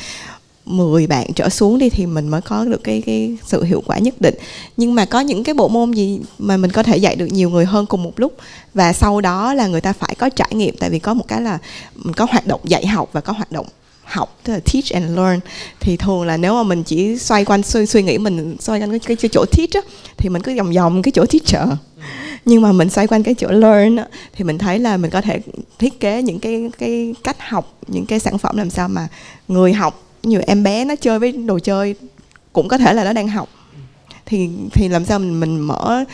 10 0.65 1.07
bạn 1.07 1.33
trở 1.33 1.49
xuống 1.49 1.79
đi 1.79 1.91
thì 1.91 2.07
mình 2.07 2.29
mới 2.29 2.41
có 2.41 2.65
được 2.65 2.85
cái 2.85 3.03
cái 3.07 3.37
sự 3.47 3.63
hiệu 3.63 3.83
quả 3.87 3.99
nhất 3.99 4.21
định. 4.21 4.35
Nhưng 4.77 4.95
mà 4.95 5.05
có 5.05 5.21
những 5.21 5.45
cái 5.45 5.55
bộ 5.55 5.69
môn 5.69 5.93
gì 5.93 6.21
mà 6.39 6.57
mình 6.57 6.71
có 6.71 6.83
thể 6.83 6.97
dạy 6.97 7.17
được 7.17 7.27
nhiều 7.27 7.51
người 7.51 7.65
hơn 7.65 7.87
cùng 7.87 8.03
một 8.03 8.13
lúc 8.17 8.33
và 8.75 8.93
sau 8.93 9.21
đó 9.21 9.55
là 9.55 9.67
người 9.67 9.81
ta 9.81 9.93
phải 9.93 10.15
có 10.19 10.29
trải 10.29 10.51
nghiệm. 10.55 10.77
Tại 10.77 10.91
vì 10.91 10.99
có 10.99 11.15
một 11.15 11.25
cái 11.29 11.41
là 11.41 11.59
mình 11.95 12.15
có 12.15 12.27
hoạt 12.31 12.47
động 12.47 12.61
dạy 12.65 12.87
học 12.87 13.09
và 13.13 13.21
có 13.21 13.33
hoạt 13.33 13.53
động 13.53 13.67
học 14.09 14.39
tức 14.45 14.53
là 14.53 14.61
teach 14.73 14.91
and 14.91 15.17
learn 15.17 15.41
thì 15.81 15.97
thường 15.97 16.23
là 16.23 16.37
nếu 16.37 16.55
mà 16.55 16.63
mình 16.63 16.83
chỉ 16.83 17.19
xoay 17.19 17.45
quanh 17.45 17.63
suy, 17.63 17.87
suy 17.87 18.03
nghĩ 18.03 18.19
mình 18.19 18.57
xoay 18.61 18.81
quanh 18.81 18.99
cái, 18.99 19.17
cái 19.17 19.31
chỗ 19.33 19.45
teach 19.57 19.75
á, 19.75 19.81
thì 20.17 20.29
mình 20.29 20.43
cứ 20.43 20.57
vòng 20.57 20.73
vòng 20.73 21.03
cái 21.03 21.13
chỗ 21.13 21.25
teacher 21.27 21.69
nhưng 22.45 22.63
mà 22.63 22.73
mình 22.73 22.91
xoay 22.91 23.07
quanh 23.07 23.23
cái 23.23 23.35
chỗ 23.35 23.49
learn 23.51 23.97
á, 23.97 24.07
thì 24.33 24.45
mình 24.45 24.59
thấy 24.59 24.79
là 24.79 24.97
mình 24.97 25.11
có 25.11 25.21
thể 25.21 25.41
thiết 25.79 26.01
kế 26.01 26.23
những 26.23 26.39
cái 26.39 26.71
cái 26.79 27.15
cách 27.25 27.37
học 27.49 27.79
những 27.87 28.07
cái 28.07 28.19
sản 28.19 28.39
phẩm 28.39 28.57
làm 28.57 28.71
sao 28.71 28.89
mà 28.89 29.09
người 29.49 29.73
học 29.73 30.03
như 30.23 30.41
em 30.41 30.63
bé 30.63 30.85
nó 30.85 30.95
chơi 30.97 31.19
với 31.19 31.33
đồ 31.33 31.59
chơi 31.59 31.95
cũng 32.53 32.69
có 32.69 32.79
thể 32.79 32.95
là 32.95 33.05
nó 33.05 33.13
đang 33.13 33.29
học. 33.29 33.49
Thì 34.27 34.49
thì 34.73 34.89
làm 34.89 35.05
sao 35.05 35.19
mình 35.19 35.41
mình 35.41 35.61
mở 35.61 36.05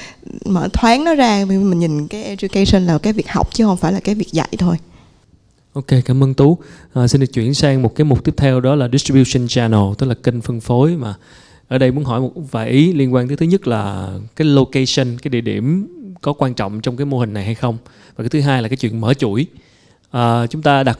mở 0.44 0.68
thoáng 0.72 1.04
nó 1.04 1.14
ra 1.14 1.44
mình 1.48 1.78
nhìn 1.78 2.08
cái 2.08 2.24
education 2.24 2.86
là 2.86 2.98
cái 2.98 3.12
việc 3.12 3.30
học 3.30 3.54
chứ 3.54 3.64
không 3.64 3.76
phải 3.76 3.92
là 3.92 4.00
cái 4.00 4.14
việc 4.14 4.32
dạy 4.32 4.48
thôi. 4.58 4.76
Ok, 5.74 5.86
cảm 6.04 6.24
ơn 6.24 6.34
Tú. 6.34 6.58
À, 6.92 7.08
xin 7.08 7.20
được 7.20 7.26
chuyển 7.32 7.54
sang 7.54 7.82
một 7.82 7.94
cái 7.94 8.04
mục 8.04 8.24
tiếp 8.24 8.34
theo 8.36 8.60
đó 8.60 8.74
là 8.74 8.88
distribution 8.92 9.48
channel, 9.48 9.80
tức 9.98 10.06
là 10.06 10.14
kênh 10.14 10.40
phân 10.40 10.60
phối 10.60 10.96
mà 10.96 11.14
ở 11.68 11.78
đây 11.78 11.92
muốn 11.92 12.04
hỏi 12.04 12.20
một 12.20 12.32
vài 12.50 12.70
ý 12.70 12.92
liên 12.92 13.14
quan 13.14 13.28
tới 13.28 13.36
thứ 13.36 13.46
nhất 13.46 13.66
là 13.68 14.10
cái 14.36 14.46
location, 14.46 15.18
cái 15.22 15.30
địa 15.30 15.40
điểm 15.40 15.86
có 16.22 16.32
quan 16.32 16.54
trọng 16.54 16.80
trong 16.80 16.96
cái 16.96 17.04
mô 17.04 17.18
hình 17.18 17.32
này 17.32 17.44
hay 17.44 17.54
không 17.54 17.78
và 18.16 18.24
cái 18.24 18.28
thứ 18.28 18.40
hai 18.40 18.62
là 18.62 18.68
cái 18.68 18.76
chuyện 18.76 19.00
mở 19.00 19.14
chuỗi. 19.14 19.46
À, 20.10 20.46
chúng 20.46 20.62
ta 20.62 20.82
đặt 20.82 20.98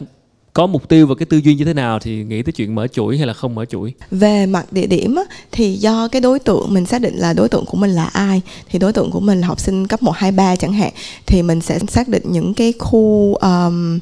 có 0.55 0.67
mục 0.67 0.89
tiêu 0.89 1.07
và 1.07 1.15
cái 1.15 1.27
tư 1.27 1.37
duy 1.37 1.55
như 1.55 1.65
thế 1.65 1.75
nào 1.75 1.99
thì 1.99 2.25
nghĩ 2.25 2.43
tới 2.43 2.53
chuyện 2.53 2.75
mở 2.75 2.87
chuỗi 2.87 3.19
hay 3.19 3.27
là 3.27 3.33
không 3.33 3.55
mở 3.55 3.65
chuỗi 3.65 3.95
về 4.11 4.47
mặt 4.47 4.73
địa 4.73 4.87
điểm 4.87 5.17
thì 5.53 5.75
do 5.75 6.09
cái 6.09 6.21
đối 6.21 6.39
tượng 6.39 6.75
mình 6.75 6.87
xác 6.87 7.01
định 7.01 7.15
là 7.17 7.33
đối 7.33 7.49
tượng 7.49 7.67
của 7.67 7.77
mình 7.77 7.91
là 7.91 8.05
ai 8.05 8.41
thì 8.71 8.79
đối 8.79 8.93
tượng 8.93 9.11
của 9.11 9.21
mình 9.21 9.41
là 9.41 9.47
học 9.47 9.61
sinh 9.61 9.87
cấp 9.87 10.03
1, 10.03 10.13
2, 10.17 10.33
3 10.33 10.57
chẳng 10.57 10.73
hạn 10.73 10.93
thì 11.27 11.43
mình 11.43 11.61
sẽ 11.61 11.79
xác 11.89 12.09
định 12.09 12.23
những 12.27 12.55
cái 12.55 12.73
khu 12.79 13.35
um, 13.35 13.99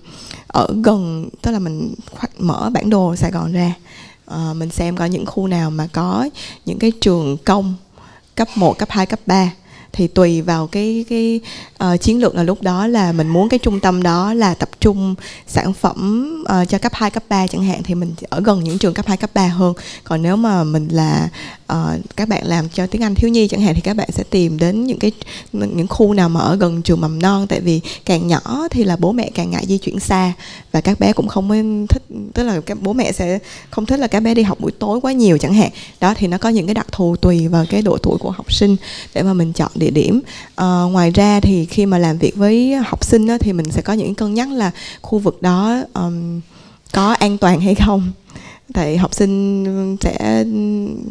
ở 0.52 0.66
gần 0.82 1.28
tức 1.42 1.50
là 1.50 1.58
mình 1.58 1.94
mở 2.38 2.70
bản 2.72 2.90
đồ 2.90 3.16
Sài 3.16 3.30
Gòn 3.30 3.52
ra 3.52 3.74
uh, 4.30 4.56
mình 4.56 4.70
xem 4.70 4.96
có 4.96 5.04
những 5.04 5.26
khu 5.26 5.46
nào 5.46 5.70
mà 5.70 5.88
có 5.92 6.28
những 6.66 6.78
cái 6.78 6.92
trường 7.00 7.36
công 7.36 7.74
cấp 8.34 8.48
1, 8.54 8.78
cấp 8.78 8.90
2, 8.90 9.06
cấp 9.06 9.20
3 9.26 9.50
thì 9.92 10.06
tùy 10.06 10.42
vào 10.42 10.66
cái 10.66 11.04
cái 11.08 11.40
uh, 11.84 12.00
chiến 12.00 12.20
lược 12.20 12.34
là 12.34 12.42
lúc 12.42 12.62
đó 12.62 12.86
là 12.86 13.12
mình 13.12 13.28
muốn 13.28 13.48
cái 13.48 13.58
trung 13.58 13.80
tâm 13.80 14.02
đó 14.02 14.34
là 14.34 14.54
tập 14.54 14.68
trung 14.80 15.14
sản 15.46 15.72
phẩm 15.72 16.28
uh, 16.42 16.68
cho 16.68 16.78
cấp 16.78 16.92
2, 16.94 17.10
cấp 17.10 17.22
3 17.28 17.46
chẳng 17.46 17.64
hạn 17.64 17.82
thì 17.82 17.94
mình 17.94 18.14
ở 18.28 18.40
gần 18.40 18.64
những 18.64 18.78
trường 18.78 18.94
cấp 18.94 19.06
2, 19.06 19.16
cấp 19.16 19.30
3 19.34 19.46
hơn. 19.46 19.74
Còn 20.04 20.22
nếu 20.22 20.36
mà 20.36 20.64
mình 20.64 20.88
là 20.88 21.28
uh, 21.72 22.16
các 22.16 22.28
bạn 22.28 22.46
làm 22.46 22.68
cho 22.68 22.86
tiếng 22.86 23.02
Anh 23.02 23.14
thiếu 23.14 23.30
nhi 23.30 23.48
chẳng 23.48 23.60
hạn 23.60 23.74
thì 23.74 23.80
các 23.80 23.96
bạn 23.96 24.08
sẽ 24.12 24.22
tìm 24.30 24.58
đến 24.58 24.86
những 24.86 24.98
cái 24.98 25.12
những 25.52 25.86
khu 25.88 26.14
nào 26.14 26.28
mà 26.28 26.40
ở 26.40 26.56
gần 26.56 26.82
trường 26.82 27.00
mầm 27.00 27.22
non. 27.22 27.46
Tại 27.46 27.60
vì 27.60 27.80
càng 28.04 28.26
nhỏ 28.26 28.68
thì 28.70 28.84
là 28.84 28.96
bố 28.96 29.12
mẹ 29.12 29.30
càng 29.34 29.50
ngại 29.50 29.66
di 29.66 29.78
chuyển 29.78 30.00
xa. 30.00 30.32
Và 30.72 30.80
các 30.80 31.00
bé 31.00 31.12
cũng 31.12 31.28
không 31.28 31.86
thích 31.86 32.02
tức 32.34 32.42
là 32.42 32.60
các 32.60 32.78
bố 32.82 32.92
mẹ 32.92 33.12
sẽ 33.12 33.38
không 33.70 33.86
thích 33.86 34.00
là 34.00 34.06
các 34.06 34.20
bé 34.20 34.34
đi 34.34 34.42
học 34.42 34.60
buổi 34.60 34.72
tối 34.72 35.00
quá 35.00 35.12
nhiều 35.12 35.38
chẳng 35.38 35.54
hạn. 35.54 35.70
Đó 36.00 36.14
thì 36.16 36.26
nó 36.26 36.38
có 36.38 36.48
những 36.48 36.66
cái 36.66 36.74
đặc 36.74 36.86
thù 36.92 37.16
tùy 37.16 37.48
vào 37.48 37.66
cái 37.70 37.82
độ 37.82 37.98
tuổi 37.98 38.18
của 38.18 38.30
học 38.30 38.52
sinh 38.52 38.76
để 39.14 39.22
mà 39.22 39.34
mình 39.34 39.52
chọn 39.52 39.70
địa 39.74 39.90
điểm. 39.90 40.20
À, 40.54 40.82
ngoài 40.82 41.10
ra 41.10 41.40
thì 41.40 41.66
khi 41.66 41.86
mà 41.86 41.98
làm 41.98 42.18
việc 42.18 42.36
với 42.36 42.74
học 42.74 43.04
sinh 43.04 43.26
đó, 43.26 43.38
thì 43.38 43.52
mình 43.52 43.70
sẽ 43.70 43.82
có 43.82 43.92
những 43.92 44.14
cân 44.14 44.34
nhắc 44.34 44.50
là 44.50 44.70
khu 45.02 45.18
vực 45.18 45.42
đó 45.42 45.82
um, 45.94 46.40
có 46.92 47.12
an 47.12 47.38
toàn 47.38 47.60
hay 47.60 47.74
không 47.74 48.12
tại 48.72 48.98
học 48.98 49.14
sinh 49.14 49.96
sẽ 50.00 50.44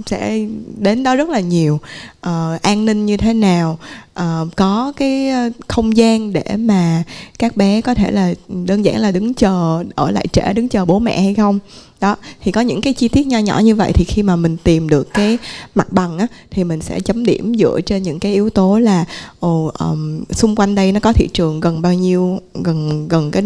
sẽ 0.06 0.40
đến 0.78 1.04
đó 1.04 1.16
rất 1.16 1.30
là 1.30 1.40
nhiều. 1.40 1.80
Uh, 2.28 2.62
an 2.62 2.86
ninh 2.86 3.06
như 3.06 3.18
thế 3.18 3.34
nào? 3.34 3.80
Uh, 4.20 4.56
có 4.56 4.94
cái 4.98 5.30
ờ, 5.30 5.50
không 5.68 5.98
gian 5.98 6.34
để 6.34 6.44
mà 6.58 7.04
các 7.40 7.58
bé 7.58 7.82
có 7.82 7.94
thể 7.94 8.12
là 8.12 8.34
đơn 8.48 8.86
giản 8.86 8.98
là 8.98 9.12
đứng 9.12 9.34
chờ 9.34 9.84
ở 9.96 10.12
lại 10.12 10.28
trễ 10.28 10.54
đứng 10.54 10.70
chờ 10.70 10.86
bố 10.86 11.00
mẹ 11.00 11.22
hay 11.22 11.34
không? 11.34 11.60
Đó 12.02 12.16
thì 12.42 12.52
có 12.52 12.62
những 12.62 12.82
cái 12.82 12.94
chi 12.94 13.08
tiết 13.08 13.28
nho 13.28 13.40
nhỏ 13.40 13.60
như 13.60 13.76
vậy 13.76 13.92
thì 13.94 14.06
khi 14.06 14.24
mà 14.24 14.36
mình 14.36 14.58
tìm 14.58 14.90
được 14.90 15.14
cái 15.14 15.38
mặt 15.76 15.92
bằng 15.92 16.18
á 16.18 16.28
thì 16.52 16.64
mình 16.64 16.82
sẽ 16.82 17.00
chấm 17.00 17.26
điểm 17.26 17.54
dựa 17.56 17.82
trên 17.82 18.04
những 18.04 18.20
cái 18.20 18.34
yếu 18.34 18.50
tố 18.50 18.80
là 18.80 19.06
ồ 19.40 19.72
um, 19.80 20.24
xung 20.32 20.56
quanh 20.56 20.76
đây 20.76 20.92
nó 20.92 21.00
có 21.00 21.14
thị 21.14 21.28
trường 21.34 21.60
gần 21.60 21.82
bao 21.82 21.94
nhiêu 21.94 22.40
gần 22.54 23.08
gần 23.08 23.32
cái 23.32 23.44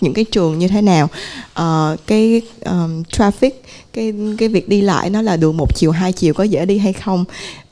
những 0.00 0.14
cái 0.14 0.24
trường 0.24 0.58
như 0.58 0.68
thế 0.68 0.82
nào. 0.82 1.08
Uh, 1.60 1.98
cái 2.06 2.42
um, 2.64 3.02
traffic 3.02 3.50
cái 3.92 4.12
cái 4.38 4.48
việc 4.48 4.68
đi 4.68 4.80
lại 4.80 5.10
nó 5.10 5.22
là 5.22 5.36
đường 5.36 5.56
một 5.56 5.76
chiều 5.76 5.90
hai 5.90 6.12
chiều 6.12 6.34
có 6.34 6.44
dễ 6.44 6.66
đi 6.66 6.78
hay 6.78 6.92
không 6.92 7.24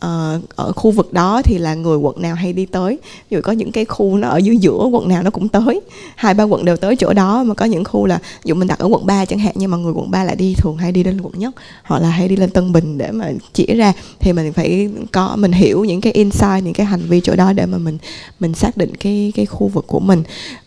uh, 0.04 0.42
ở 0.56 0.72
khu 0.72 0.90
vực 0.90 1.12
đó 1.12 1.42
thì 1.44 1.58
là 1.58 1.74
người 1.74 1.96
quận 1.96 2.22
nào 2.22 2.34
hay 2.34 2.52
đi 2.52 2.66
tới. 2.66 2.98
Ví 3.30 3.34
dụ 3.34 3.40
có 3.42 3.52
những 3.52 3.72
cái 3.72 3.84
khu 3.84 4.16
nó 4.16 4.28
ở 4.28 4.36
dưới 4.36 4.56
giữa 4.56 4.86
quận 4.92 5.08
nào 5.08 5.22
nó 5.22 5.30
cũng 5.30 5.48
tới. 5.48 5.80
Hai 6.16 6.34
ba 6.34 6.44
quận 6.44 6.64
đều 6.64 6.76
tới 6.76 6.96
chỗ 6.96 7.12
đó 7.12 7.44
mà 7.44 7.54
có 7.54 7.64
những 7.64 7.84
khu 7.84 8.06
là 8.06 8.18
ví 8.18 8.48
dụ 8.48 8.54
mình 8.54 8.68
đặt 8.68 8.78
ở 8.78 8.86
quận 8.86 9.06
3 9.06 9.24
chẳng 9.24 9.38
hạn 9.38 9.52
nhưng 9.56 9.70
mà 9.70 9.76
người 9.76 9.92
quận 9.92 10.10
3 10.10 10.24
lại 10.24 10.36
đi 10.36 10.54
thường 10.54 10.76
hay 10.76 10.92
đi 10.92 11.04
lên 11.04 11.20
quận 11.20 11.32
nhất. 11.38 11.54
Hoặc 11.82 12.02
là 12.02 12.08
hay 12.08 12.28
đi 12.28 12.36
lên 12.36 12.50
Tân 12.50 12.72
Bình 12.72 12.98
để 12.98 13.10
mà 13.10 13.30
chỉ 13.52 13.66
ra 13.66 13.92
thì 14.20 14.32
mình 14.32 14.52
phải 14.52 14.90
có 15.12 15.36
mình 15.36 15.52
hiểu 15.52 15.84
những 15.84 16.00
cái 16.00 16.12
insight 16.12 16.64
những 16.64 16.74
cái 16.74 16.86
hành 16.86 17.02
vi 17.08 17.20
chỗ 17.20 17.36
đó 17.36 17.52
để 17.52 17.66
mà 17.66 17.78
mình 17.78 17.98
mình 18.40 18.54
xác 18.54 18.76
định 18.76 18.96
cái 18.96 19.32
cái 19.34 19.46
khu 19.46 19.68
vực 19.68 19.84
của 19.86 20.00
mình. 20.00 20.22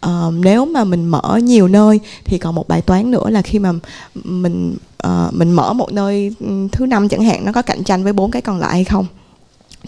Uh, 0.05 0.33
nếu 0.33 0.65
mà 0.65 0.83
mình 0.83 1.05
mở 1.05 1.39
nhiều 1.43 1.67
nơi 1.67 1.99
thì 2.25 2.37
còn 2.37 2.55
một 2.55 2.67
bài 2.67 2.81
toán 2.81 3.11
nữa 3.11 3.29
là 3.29 3.41
khi 3.41 3.59
mà 3.59 3.73
mình 4.23 4.75
uh, 5.07 5.33
mình 5.33 5.51
mở 5.51 5.73
một 5.73 5.91
nơi 5.91 6.31
thứ 6.71 6.85
năm 6.85 7.09
chẳng 7.09 7.23
hạn 7.23 7.45
nó 7.45 7.51
có 7.51 7.61
cạnh 7.61 7.83
tranh 7.83 8.03
với 8.03 8.13
bốn 8.13 8.31
cái 8.31 8.41
còn 8.41 8.59
lại 8.59 8.71
hay 8.71 8.83
không? 8.83 9.05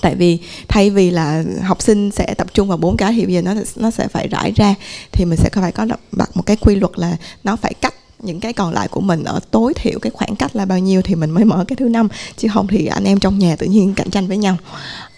Tại 0.01 0.15
vì 0.15 0.39
thay 0.67 0.89
vì 0.89 1.11
là 1.11 1.43
học 1.63 1.81
sinh 1.81 2.11
sẽ 2.11 2.33
tập 2.37 2.47
trung 2.53 2.67
vào 2.67 2.77
bốn 2.77 2.97
cái 2.97 3.13
thì 3.13 3.25
bây 3.25 3.33
giờ 3.33 3.41
nó 3.41 3.53
nó 3.75 3.91
sẽ 3.91 4.07
phải 4.07 4.27
rải 4.27 4.51
ra 4.55 4.75
thì 5.11 5.25
mình 5.25 5.37
sẽ 5.37 5.49
phải 5.53 5.71
có 5.71 5.85
đặt 5.85 6.29
một 6.33 6.45
cái 6.45 6.55
quy 6.55 6.75
luật 6.75 6.91
là 6.95 7.17
nó 7.43 7.55
phải 7.55 7.73
cách 7.73 7.93
những 8.19 8.39
cái 8.39 8.53
còn 8.53 8.73
lại 8.73 8.87
của 8.87 9.01
mình 9.01 9.23
ở 9.23 9.39
tối 9.51 9.73
thiểu 9.73 9.99
cái 9.99 10.11
khoảng 10.11 10.35
cách 10.35 10.55
là 10.55 10.65
bao 10.65 10.79
nhiêu 10.79 11.01
thì 11.01 11.15
mình 11.15 11.31
mới 11.31 11.45
mở 11.45 11.65
cái 11.67 11.75
thứ 11.75 11.89
năm 11.89 12.07
chứ 12.37 12.47
không 12.53 12.67
thì 12.67 12.85
anh 12.85 13.03
em 13.03 13.19
trong 13.19 13.39
nhà 13.39 13.55
tự 13.55 13.67
nhiên 13.67 13.93
cạnh 13.93 14.09
tranh 14.09 14.27
với 14.27 14.37
nhau 14.37 14.57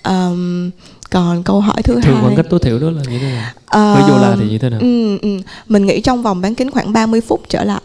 um, 0.03 0.69
còn 1.09 1.43
câu 1.43 1.61
hỏi 1.61 1.83
thứ 1.83 1.93
Thường 1.93 2.13
hai 2.13 2.21
khoảng 2.21 2.35
cách 2.35 2.45
tối 2.49 2.59
thiểu 2.59 2.79
đó 2.79 2.89
là 2.89 3.01
như 3.11 3.19
thế 3.19 3.31
nào? 3.31 3.51
Ờ, 3.65 3.95
Với 3.95 4.11
Yola 4.11 4.35
thì 4.39 4.49
như 4.49 4.57
thế 4.57 4.69
nào? 4.69 4.79
Ừ, 4.79 5.17
ừ. 5.17 5.39
Mình 5.67 5.85
nghĩ 5.85 6.01
trong 6.01 6.23
vòng 6.23 6.41
bán 6.41 6.55
kính 6.55 6.71
khoảng 6.71 6.93
30 6.93 7.21
phút 7.21 7.41
trở 7.49 7.63
lại 7.63 7.81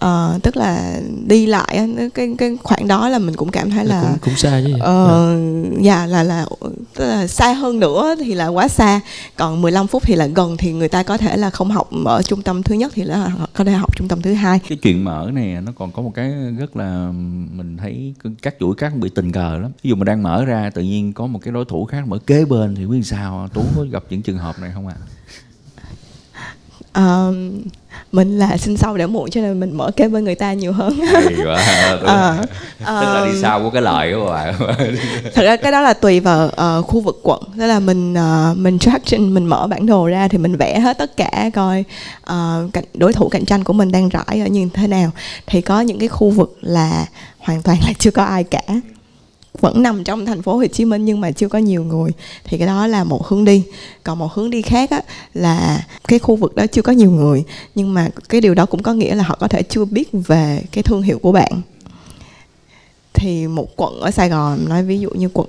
Ờ, 0.00 0.38
tức 0.42 0.56
là 0.56 1.00
đi 1.26 1.46
lại 1.46 1.88
cái 2.14 2.34
cái 2.38 2.56
khoảng 2.62 2.88
đó 2.88 3.08
là 3.08 3.18
mình 3.18 3.36
cũng 3.36 3.50
cảm 3.50 3.70
thấy 3.70 3.84
là 3.84 4.00
cũng 4.02 4.18
cũng 4.20 4.36
xa 4.36 4.62
chứ. 4.66 4.72
ờ 4.80 5.36
dạ. 5.80 6.06
là 6.06 6.22
là 6.22 6.46
tức 6.94 7.04
là 7.04 7.26
xa 7.26 7.52
hơn 7.52 7.80
nữa 7.80 8.14
thì 8.18 8.34
là 8.34 8.46
quá 8.46 8.68
xa. 8.68 9.00
Còn 9.36 9.62
15 9.62 9.86
phút 9.86 10.02
thì 10.06 10.14
là 10.14 10.26
gần 10.26 10.56
thì 10.56 10.72
người 10.72 10.88
ta 10.88 11.02
có 11.02 11.16
thể 11.16 11.36
là 11.36 11.50
không 11.50 11.70
học 11.70 11.90
ở 12.04 12.22
trung 12.22 12.42
tâm 12.42 12.62
thứ 12.62 12.74
nhất 12.74 12.92
thì 12.94 13.02
là 13.02 13.30
có 13.54 13.64
thể 13.64 13.72
học 13.72 13.96
trung 13.96 14.08
tâm 14.08 14.22
thứ 14.22 14.34
hai. 14.34 14.60
Cái 14.68 14.78
chuyện 14.82 15.04
mở 15.04 15.30
này 15.32 15.60
nó 15.60 15.72
còn 15.78 15.92
có 15.92 16.02
một 16.02 16.12
cái 16.14 16.32
rất 16.58 16.76
là 16.76 17.08
mình 17.52 17.76
thấy 17.76 18.14
các 18.42 18.54
chuỗi 18.60 18.74
các 18.78 18.96
bị 18.96 19.08
tình 19.14 19.32
cờ 19.32 19.58
lắm. 19.58 19.70
Ví 19.82 19.90
dụ 19.90 19.96
mình 19.96 20.04
đang 20.04 20.22
mở 20.22 20.44
ra 20.44 20.70
tự 20.74 20.82
nhiên 20.82 21.12
có 21.12 21.26
một 21.26 21.38
cái 21.42 21.52
đối 21.52 21.64
thủ 21.64 21.84
khác 21.84 22.08
mở 22.08 22.18
kế 22.18 22.44
bên 22.44 22.74
thì 22.74 22.86
biết 22.86 23.00
sao. 23.04 23.48
Tú 23.54 23.62
có 23.76 23.84
gặp 23.90 24.04
những 24.10 24.22
trường 24.22 24.38
hợp 24.38 24.58
này 24.58 24.70
không 24.74 24.86
ạ? 24.88 24.94
À? 24.96 25.06
Ờ, 26.96 27.32
mình 28.12 28.38
là 28.38 28.56
sinh 28.56 28.76
sau 28.76 28.96
để 28.96 29.06
muộn 29.06 29.30
cho 29.30 29.40
nên 29.40 29.60
mình 29.60 29.76
mở 29.76 29.90
kế 29.96 30.08
bên 30.08 30.24
người 30.24 30.34
ta 30.34 30.52
nhiều 30.52 30.72
hơn. 30.72 30.98
Hay 31.12 31.24
quá 31.44 31.96
tức, 32.00 32.06
Ờ, 32.84 33.00
tức 33.00 33.14
là 33.14 33.24
đi 33.26 33.30
ờ, 33.30 33.38
sau 33.42 33.60
của 33.62 33.70
cái 33.70 33.82
lợi 33.82 34.12
của 34.14 34.30
bạn 34.30 34.54
thật 35.34 35.42
ra 35.42 35.56
cái 35.56 35.72
đó 35.72 35.80
là 35.80 35.92
tùy 35.92 36.20
vào 36.20 36.48
ờ, 36.56 36.82
khu 36.82 37.00
vực 37.00 37.20
quận. 37.22 37.42
Tức 37.58 37.66
là 37.66 37.78
mình 37.80 38.14
ờ, 38.14 38.54
mình 38.56 38.78
traction 38.78 39.34
mình 39.34 39.46
mở 39.46 39.66
bản 39.66 39.86
đồ 39.86 40.06
ra 40.06 40.28
thì 40.28 40.38
mình 40.38 40.56
vẽ 40.56 40.80
hết 40.80 40.98
tất 40.98 41.16
cả 41.16 41.50
coi 41.54 41.84
ờ, 42.24 42.68
cạnh- 42.72 42.84
đối 42.94 43.12
thủ 43.12 43.28
cạnh 43.28 43.44
tranh 43.44 43.64
của 43.64 43.72
mình 43.72 43.92
đang 43.92 44.08
rải 44.08 44.40
ở 44.40 44.46
như 44.46 44.68
thế 44.74 44.86
nào. 44.86 45.10
Thì 45.46 45.60
có 45.60 45.80
những 45.80 45.98
cái 45.98 46.08
khu 46.08 46.30
vực 46.30 46.56
là 46.60 47.06
hoàn 47.38 47.62
toàn 47.62 47.76
là 47.86 47.92
chưa 47.98 48.10
có 48.10 48.22
ai 48.24 48.44
cả 48.44 48.62
vẫn 49.60 49.82
nằm 49.82 50.04
trong 50.04 50.26
thành 50.26 50.42
phố 50.42 50.56
Hồ 50.56 50.66
Chí 50.66 50.84
Minh 50.84 51.04
nhưng 51.04 51.20
mà 51.20 51.30
chưa 51.30 51.48
có 51.48 51.58
nhiều 51.58 51.84
người 51.84 52.10
thì 52.44 52.58
cái 52.58 52.66
đó 52.66 52.86
là 52.86 53.04
một 53.04 53.26
hướng 53.26 53.44
đi. 53.44 53.64
Còn 54.02 54.18
một 54.18 54.32
hướng 54.32 54.50
đi 54.50 54.62
khác 54.62 54.90
á, 54.90 55.00
là 55.34 55.84
cái 56.08 56.18
khu 56.18 56.36
vực 56.36 56.54
đó 56.54 56.66
chưa 56.72 56.82
có 56.82 56.92
nhiều 56.92 57.10
người 57.10 57.44
nhưng 57.74 57.94
mà 57.94 58.08
cái 58.28 58.40
điều 58.40 58.54
đó 58.54 58.66
cũng 58.66 58.82
có 58.82 58.92
nghĩa 58.92 59.14
là 59.14 59.24
họ 59.24 59.36
có 59.40 59.48
thể 59.48 59.62
chưa 59.62 59.84
biết 59.84 60.08
về 60.12 60.62
cái 60.72 60.82
thương 60.82 61.02
hiệu 61.02 61.18
của 61.18 61.32
bạn. 61.32 61.60
Thì 63.14 63.46
một 63.46 63.76
quận 63.76 64.00
ở 64.00 64.10
Sài 64.10 64.28
Gòn 64.28 64.68
nói 64.68 64.84
ví 64.84 65.00
dụ 65.00 65.10
như 65.10 65.28
quận 65.28 65.48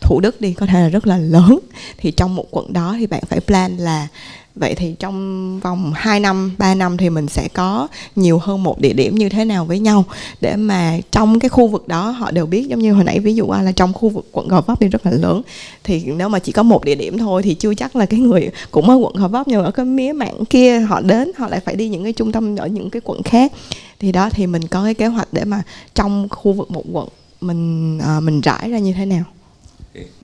Thủ 0.00 0.20
Đức 0.20 0.40
đi 0.40 0.52
có 0.52 0.66
thể 0.66 0.80
là 0.80 0.88
rất 0.88 1.06
là 1.06 1.16
lớn. 1.16 1.58
Thì 1.96 2.10
trong 2.10 2.34
một 2.34 2.46
quận 2.50 2.72
đó 2.72 2.96
thì 2.98 3.06
bạn 3.06 3.22
phải 3.28 3.40
plan 3.40 3.76
là 3.76 4.08
vậy 4.56 4.74
thì 4.74 4.94
trong 4.98 5.60
vòng 5.60 5.92
2 5.94 6.20
năm 6.20 6.54
3 6.58 6.74
năm 6.74 6.96
thì 6.96 7.10
mình 7.10 7.28
sẽ 7.28 7.48
có 7.48 7.88
nhiều 8.16 8.38
hơn 8.38 8.62
một 8.62 8.80
địa 8.80 8.92
điểm 8.92 9.14
như 9.14 9.28
thế 9.28 9.44
nào 9.44 9.64
với 9.64 9.78
nhau 9.78 10.04
để 10.40 10.56
mà 10.56 10.98
trong 11.10 11.38
cái 11.38 11.48
khu 11.48 11.68
vực 11.68 11.88
đó 11.88 12.10
họ 12.10 12.30
đều 12.30 12.46
biết. 12.46 12.66
Giống 12.68 12.78
như 12.78 12.92
hồi 12.92 13.04
nãy 13.04 13.20
ví 13.20 13.34
dụ 13.34 13.48
à, 13.48 13.62
là 13.62 13.72
trong 13.72 13.92
khu 13.92 14.08
vực 14.08 14.26
quận 14.32 14.48
Gò 14.48 14.60
Vấp 14.60 14.80
thì 14.80 14.88
rất 14.88 15.06
là 15.06 15.12
lớn. 15.12 15.42
Thì 15.84 16.04
nếu 16.04 16.28
mà 16.28 16.38
chỉ 16.38 16.52
có 16.52 16.62
một 16.62 16.84
địa 16.84 16.94
điểm 16.94 17.18
thôi 17.18 17.42
thì 17.42 17.54
chưa 17.54 17.74
chắc 17.74 17.96
là 17.96 18.06
cái 18.06 18.20
người 18.20 18.50
cũng 18.70 18.90
ở 18.90 18.96
quận 18.96 19.14
Gò 19.14 19.28
Vấp 19.28 19.48
nhưng 19.48 19.64
ở 19.64 19.70
cái 19.70 19.86
mía 19.86 20.12
mạng 20.12 20.44
kia 20.50 20.80
họ 20.80 21.00
đến 21.00 21.30
họ 21.36 21.48
lại 21.48 21.60
phải 21.60 21.76
đi 21.76 21.88
những 21.88 22.02
cái 22.02 22.12
trung 22.12 22.32
tâm 22.32 22.56
ở 22.56 22.66
những 22.66 22.90
cái 22.90 23.02
quận 23.04 23.22
khác. 23.22 23.52
Thì 23.98 24.12
đó 24.12 24.30
thì 24.30 24.46
mình 24.46 24.66
có 24.66 24.84
cái 24.84 24.94
kế 24.94 25.06
hoạch 25.06 25.28
để 25.32 25.44
mà 25.44 25.62
trong 25.94 26.28
khu 26.30 26.52
vực 26.52 26.70
một 26.70 26.84
quận 26.92 27.08
mình 27.40 27.98
à, 27.98 28.20
mình 28.20 28.40
rải 28.40 28.70
ra 28.70 28.78
như 28.78 28.92
thế 28.92 29.06
nào 29.06 29.24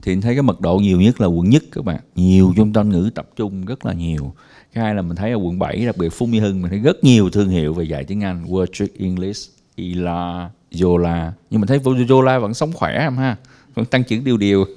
thì 0.03 0.21
thấy 0.21 0.35
cái 0.35 0.43
mật 0.43 0.61
độ 0.61 0.77
nhiều 0.77 1.01
nhất 1.01 1.21
là 1.21 1.27
quận 1.27 1.51
nhất 1.51 1.63
các 1.73 1.85
bạn. 1.85 2.01
Nhiều 2.15 2.53
trung 2.57 2.73
tâm 2.73 2.91
ngữ 2.91 3.11
tập 3.15 3.29
trung 3.37 3.65
rất 3.65 3.87
là 3.87 3.93
nhiều. 3.93 4.35
Cái 4.73 4.85
hai 4.85 4.95
là 4.95 5.03
mình 5.03 5.17
thấy 5.17 5.31
ở 5.31 5.37
quận 5.37 5.59
7 5.59 5.87
đặc 5.87 5.97
biệt 5.97 6.09
Phú 6.09 6.27
Mỹ 6.27 6.39
Hưng 6.39 6.63
mình 6.63 6.71
thấy 6.71 6.79
rất 6.79 7.05
nhiều 7.05 7.31
thương 7.31 7.49
hiệu 7.49 7.75
về 7.75 7.85
dạy 7.85 8.05
tiếng 8.05 8.25
Anh. 8.25 8.45
Word 8.45 8.67
Trick 8.73 8.99
English 8.99 9.51
Ila 9.77 10.51
Yola 10.83 11.33
nhưng 11.51 11.61
mình 11.61 11.69
thấy 11.69 11.81
Yola 12.09 12.39
vẫn 12.39 12.55
sống 12.55 12.73
khỏe 12.73 12.93
em 12.93 13.17
ha. 13.17 13.37
Vẫn 13.75 13.85
tăng 13.85 14.05
trưởng 14.05 14.25
điều 14.25 14.37
điều. 14.37 14.65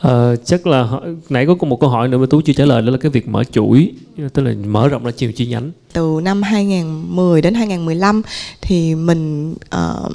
Ờ, 0.00 0.36
chắc 0.36 0.66
là 0.66 0.88
nãy 1.28 1.46
có 1.46 1.66
một 1.66 1.80
câu 1.80 1.90
hỏi 1.90 2.08
nữa 2.08 2.18
mà 2.18 2.26
tú 2.30 2.40
chưa 2.40 2.52
trả 2.52 2.64
lời 2.64 2.82
đó 2.82 2.90
là 2.90 2.98
cái 2.98 3.10
việc 3.10 3.28
mở 3.28 3.44
chuỗi 3.44 3.92
tức 4.32 4.42
là 4.42 4.54
mở 4.66 4.88
rộng 4.88 5.04
ra 5.04 5.10
nhiều 5.18 5.32
chi 5.32 5.46
nhánh. 5.46 5.70
Từ 5.92 6.20
năm 6.22 6.42
2010 6.42 7.42
đến 7.42 7.54
2015 7.54 8.22
thì 8.60 8.94
mình 8.94 9.54
ờ, 9.70 10.08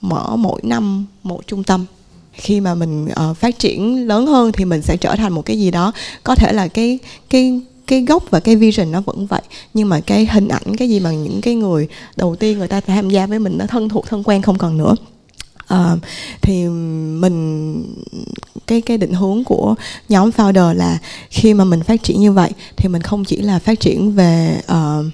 mở 0.00 0.36
mỗi 0.36 0.60
năm 0.64 1.06
một 1.22 1.46
trung 1.46 1.64
tâm 1.64 1.86
khi 2.32 2.60
mà 2.60 2.74
mình 2.74 3.08
uh, 3.30 3.36
phát 3.36 3.58
triển 3.58 4.08
lớn 4.08 4.26
hơn 4.26 4.52
thì 4.52 4.64
mình 4.64 4.82
sẽ 4.82 4.96
trở 4.96 5.16
thành 5.16 5.32
một 5.32 5.42
cái 5.42 5.58
gì 5.58 5.70
đó. 5.70 5.92
Có 6.24 6.34
thể 6.34 6.52
là 6.52 6.68
cái 6.68 6.98
cái 7.30 7.60
cái 7.86 8.00
gốc 8.02 8.24
và 8.30 8.40
cái 8.40 8.56
vision 8.56 8.92
nó 8.92 9.00
vẫn 9.00 9.26
vậy 9.26 9.42
nhưng 9.74 9.88
mà 9.88 10.00
cái 10.00 10.26
hình 10.26 10.48
ảnh 10.48 10.76
cái 10.76 10.88
gì 10.88 11.00
mà 11.00 11.12
những 11.12 11.40
cái 11.40 11.54
người 11.54 11.88
đầu 12.16 12.36
tiên 12.36 12.58
người 12.58 12.68
ta 12.68 12.80
tham 12.80 13.10
gia 13.10 13.26
với 13.26 13.38
mình 13.38 13.58
nó 13.58 13.66
thân 13.66 13.88
thuộc 13.88 14.06
thân 14.08 14.22
quen 14.24 14.42
không 14.42 14.58
còn 14.58 14.78
nữa. 14.78 14.94
Uh, 15.74 15.98
thì 16.42 16.64
mình 17.18 17.76
cái 18.66 18.80
cái 18.80 18.98
định 18.98 19.12
hướng 19.12 19.44
của 19.44 19.74
nhóm 20.08 20.30
founder 20.30 20.74
là 20.74 20.98
khi 21.30 21.54
mà 21.54 21.64
mình 21.64 21.82
phát 21.82 22.02
triển 22.02 22.20
như 22.20 22.32
vậy 22.32 22.50
thì 22.76 22.88
mình 22.88 23.02
không 23.02 23.24
chỉ 23.24 23.36
là 23.36 23.58
phát 23.58 23.80
triển 23.80 24.12
về 24.12 24.60
uh, 24.72 25.04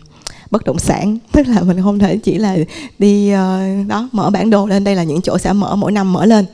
bất 0.51 0.65
động 0.65 0.79
sản 0.79 1.19
tức 1.33 1.49
là 1.49 1.63
mình 1.63 1.83
không 1.83 1.99
thể 1.99 2.17
chỉ 2.17 2.39
là 2.39 2.57
đi 2.99 3.35
uh, 3.35 3.87
đó 3.89 4.09
mở 4.13 4.31
bản 4.31 4.51
đồ 4.51 4.67
lên 4.67 4.85
đây 4.85 4.95
là 4.95 5.03
những 5.03 5.23
chỗ 5.23 5.39
sẽ 5.39 5.53
mở 5.53 5.77
mỗi 5.77 5.93
năm 5.93 6.13
mở 6.13 6.27
lên 6.27 6.45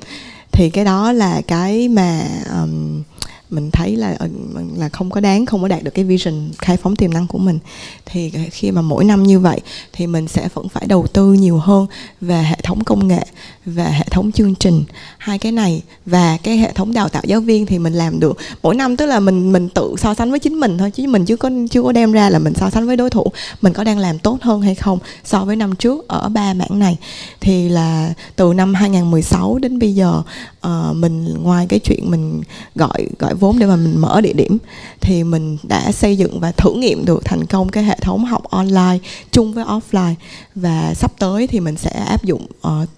thì 0.55 0.71
cái 0.71 0.85
đó 0.85 1.13
là 1.13 1.41
cái 1.47 1.89
mà 1.89 2.25
um, 2.51 3.03
mình 3.51 3.71
thấy 3.71 3.97
là 3.97 4.17
ờ, 4.19 4.29
là 4.77 4.89
không 4.89 5.11
có 5.11 5.21
đáng 5.21 5.47
không 5.47 5.63
có 5.63 5.69
đạt 5.69 5.83
được 5.83 5.91
cái 5.95 6.05
vision 6.05 6.51
khai 6.59 6.77
phóng 6.77 6.97
tiềm 6.97 7.13
năng 7.13 7.27
của 7.27 7.39
mình. 7.39 7.59
Thì 8.07 8.33
khi 8.51 8.71
mà 8.71 8.83
mỗi 8.83 9.05
năm 9.05 9.23
như 9.23 9.41
vậy 9.41 9.61
thì 9.93 10.07
mình 10.07 10.29
sẽ 10.29 10.49
vẫn 10.55 10.69
phải 10.69 10.87
đầu 10.87 11.07
tư 11.13 11.33
nhiều 11.33 11.59
hơn 11.59 11.87
về 12.21 12.43
hệ 12.43 12.59
thống 12.63 12.85
công 12.85 13.09
nghệ 13.09 13.27
và 13.67 13.85
hệ 13.85 14.05
thống 14.11 14.33
chương 14.33 14.55
trình. 14.55 14.85
Hai 15.19 15.39
cái 15.39 15.53
này 15.53 15.83
và 16.07 16.37
cái 16.43 16.57
hệ 16.57 16.73
thống 16.73 16.93
đào 16.93 17.09
tạo 17.09 17.23
giáo 17.27 17.41
viên 17.41 17.67
thì 17.67 17.79
mình 17.79 17.93
làm 17.93 18.21
được. 18.21 18.37
Mỗi 18.63 18.75
năm 18.75 18.97
tức 18.97 19.07
là 19.07 19.21
mình 19.21 19.53
mình 19.53 19.69
tự 19.69 19.95
so 19.99 20.15
sánh 20.15 20.31
với 20.31 20.39
chính 20.39 20.61
mình 20.61 20.79
thôi 20.79 20.91
chứ 20.91 21.07
mình 21.09 21.25
chưa 21.25 21.37
có 21.37 21.51
chưa 21.71 21.83
có 21.83 21.93
đem 21.93 22.13
ra 22.13 22.31
là 22.31 22.39
mình 22.39 22.55
so 22.55 22.71
sánh 22.71 22.87
với 22.87 22.97
đối 22.97 23.11
thủ. 23.11 23.27
Mình 23.63 23.73
có 23.73 23.85
đang 23.85 23.99
làm 23.99 24.19
tốt 24.19 24.39
hơn 24.43 24.63
hay 24.63 24.75
không 24.75 24.99
so 25.25 25.45
với 25.45 25.57
năm 25.57 25.77
trước 25.77 26.09
ở 26.09 26.29
ba 26.29 26.55
mảng 26.55 26.79
này. 26.79 26.97
Thì 27.41 27.69
là 27.69 28.15
từ 28.37 28.53
năm 28.55 28.75
2016 28.75 29.59
đến 29.59 29.79
bây 29.79 29.95
giờ 29.95 30.23
uh, 30.67 30.97
mình 30.97 31.43
ngoài 31.43 31.67
cái 31.69 31.79
chuyện 31.79 32.11
mình 32.11 32.43
gọi 32.75 33.07
gọi 33.19 33.35
vốn 33.35 33.59
để 33.59 33.67
mà 33.67 33.77
mình 33.77 34.01
mở 34.01 34.21
địa 34.21 34.33
điểm 34.33 34.59
thì 35.01 35.25
mình 35.25 35.57
đã 35.63 35.93
xây 35.93 36.19
dựng 36.19 36.41
và 36.41 36.53
thử 36.53 36.75
nghiệm 36.75 37.05
được 37.05 37.25
thành 37.25 37.47
công 37.47 37.69
cái 37.69 37.85
hệ 37.85 37.99
thống 38.01 38.25
học 38.25 38.45
online 38.51 38.99
chung 39.31 39.53
với 39.53 39.65
offline. 39.65 40.15
Và 40.55 40.95
sắp 40.95 41.13
tới 41.19 41.47
thì 41.47 41.61
mình 41.61 41.77
sẽ 41.77 41.91
áp 41.91 42.25
dụng 42.25 42.47
uh, 42.67 42.89